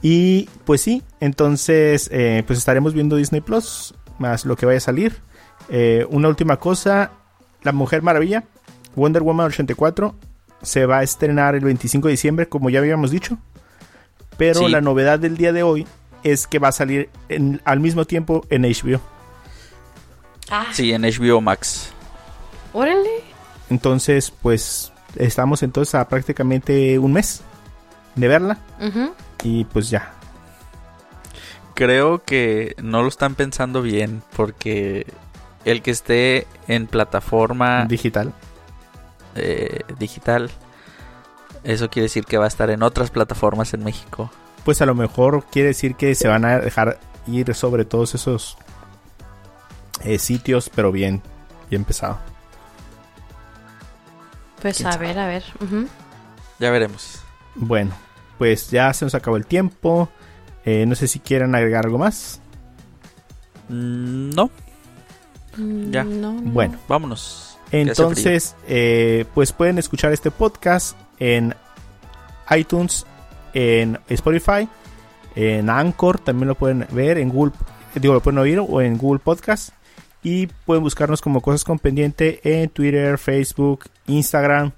[0.01, 4.81] Y pues sí, entonces eh, pues estaremos viendo Disney Plus, más lo que vaya a
[4.81, 5.17] salir.
[5.69, 7.11] Eh, una última cosa,
[7.63, 8.43] La Mujer Maravilla,
[8.95, 10.15] Wonder Woman 84,
[10.61, 13.37] se va a estrenar el 25 de diciembre, como ya habíamos dicho.
[14.37, 14.69] Pero Sí.
[14.69, 15.85] la novedad del día de hoy
[16.23, 18.99] es que va a salir en- al mismo tiempo en HBO.
[20.49, 21.91] Ah, Sí, en HBO Max.
[22.73, 23.09] órale.
[23.69, 27.41] Entonces, pues estamos entonces a prácticamente un mes
[28.15, 28.57] de verla.
[29.43, 30.13] Y pues ya.
[31.73, 35.07] Creo que no lo están pensando bien porque
[35.65, 38.33] el que esté en plataforma Digital.
[39.35, 40.51] eh, digital,
[41.63, 44.29] eso quiere decir que va a estar en otras plataformas en México.
[44.63, 48.57] Pues a lo mejor quiere decir que se van a dejar ir sobre todos esos
[50.03, 51.21] eh, sitios, pero bien,
[51.69, 52.19] bien pesado.
[54.61, 55.43] Pues ¿Quién a ver, a ver.
[56.59, 57.21] Ya veremos.
[57.55, 57.91] Bueno,
[58.37, 60.09] pues ya se nos acabó el tiempo.
[60.63, 62.39] Eh, no sé si quieren agregar algo más.
[63.69, 64.49] Mm, no,
[65.89, 66.03] Ya.
[66.03, 66.41] Mm, no, no.
[66.51, 67.57] Bueno, vámonos.
[67.71, 71.55] entonces, eh, pues pueden escuchar este podcast en
[72.55, 73.05] iTunes,
[73.53, 74.67] en Spotify,
[75.35, 77.53] en Anchor, también lo pueden ver, en Google,
[77.95, 79.73] digo, lo pueden oír o en Google Podcast.
[80.23, 84.71] Y pueden buscarnos como Cosas con Pendiente en Twitter, Facebook, Instagram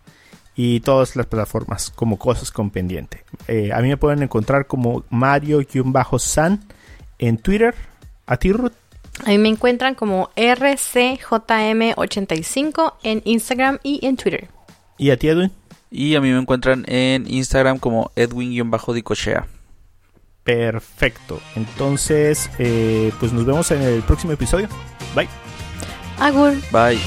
[0.55, 3.23] y todas las plataformas como Cosas con Pendiente.
[3.47, 6.63] Eh, a mí me pueden encontrar como Mario-San
[7.19, 7.75] en Twitter.
[8.25, 8.71] A ti, Ruth.
[9.25, 14.49] A mí me encuentran como RCJM85 en Instagram y en Twitter.
[14.97, 15.51] Y a ti, Edwin.
[15.95, 19.45] Y a mí me encuentran en Instagram como Edwin-Dicochea.
[20.43, 21.39] Perfecto.
[21.55, 24.67] Entonces, eh, pues nos vemos en el próximo episodio.
[25.15, 25.29] Bye.
[26.17, 26.55] Agur.
[26.71, 26.99] Bye.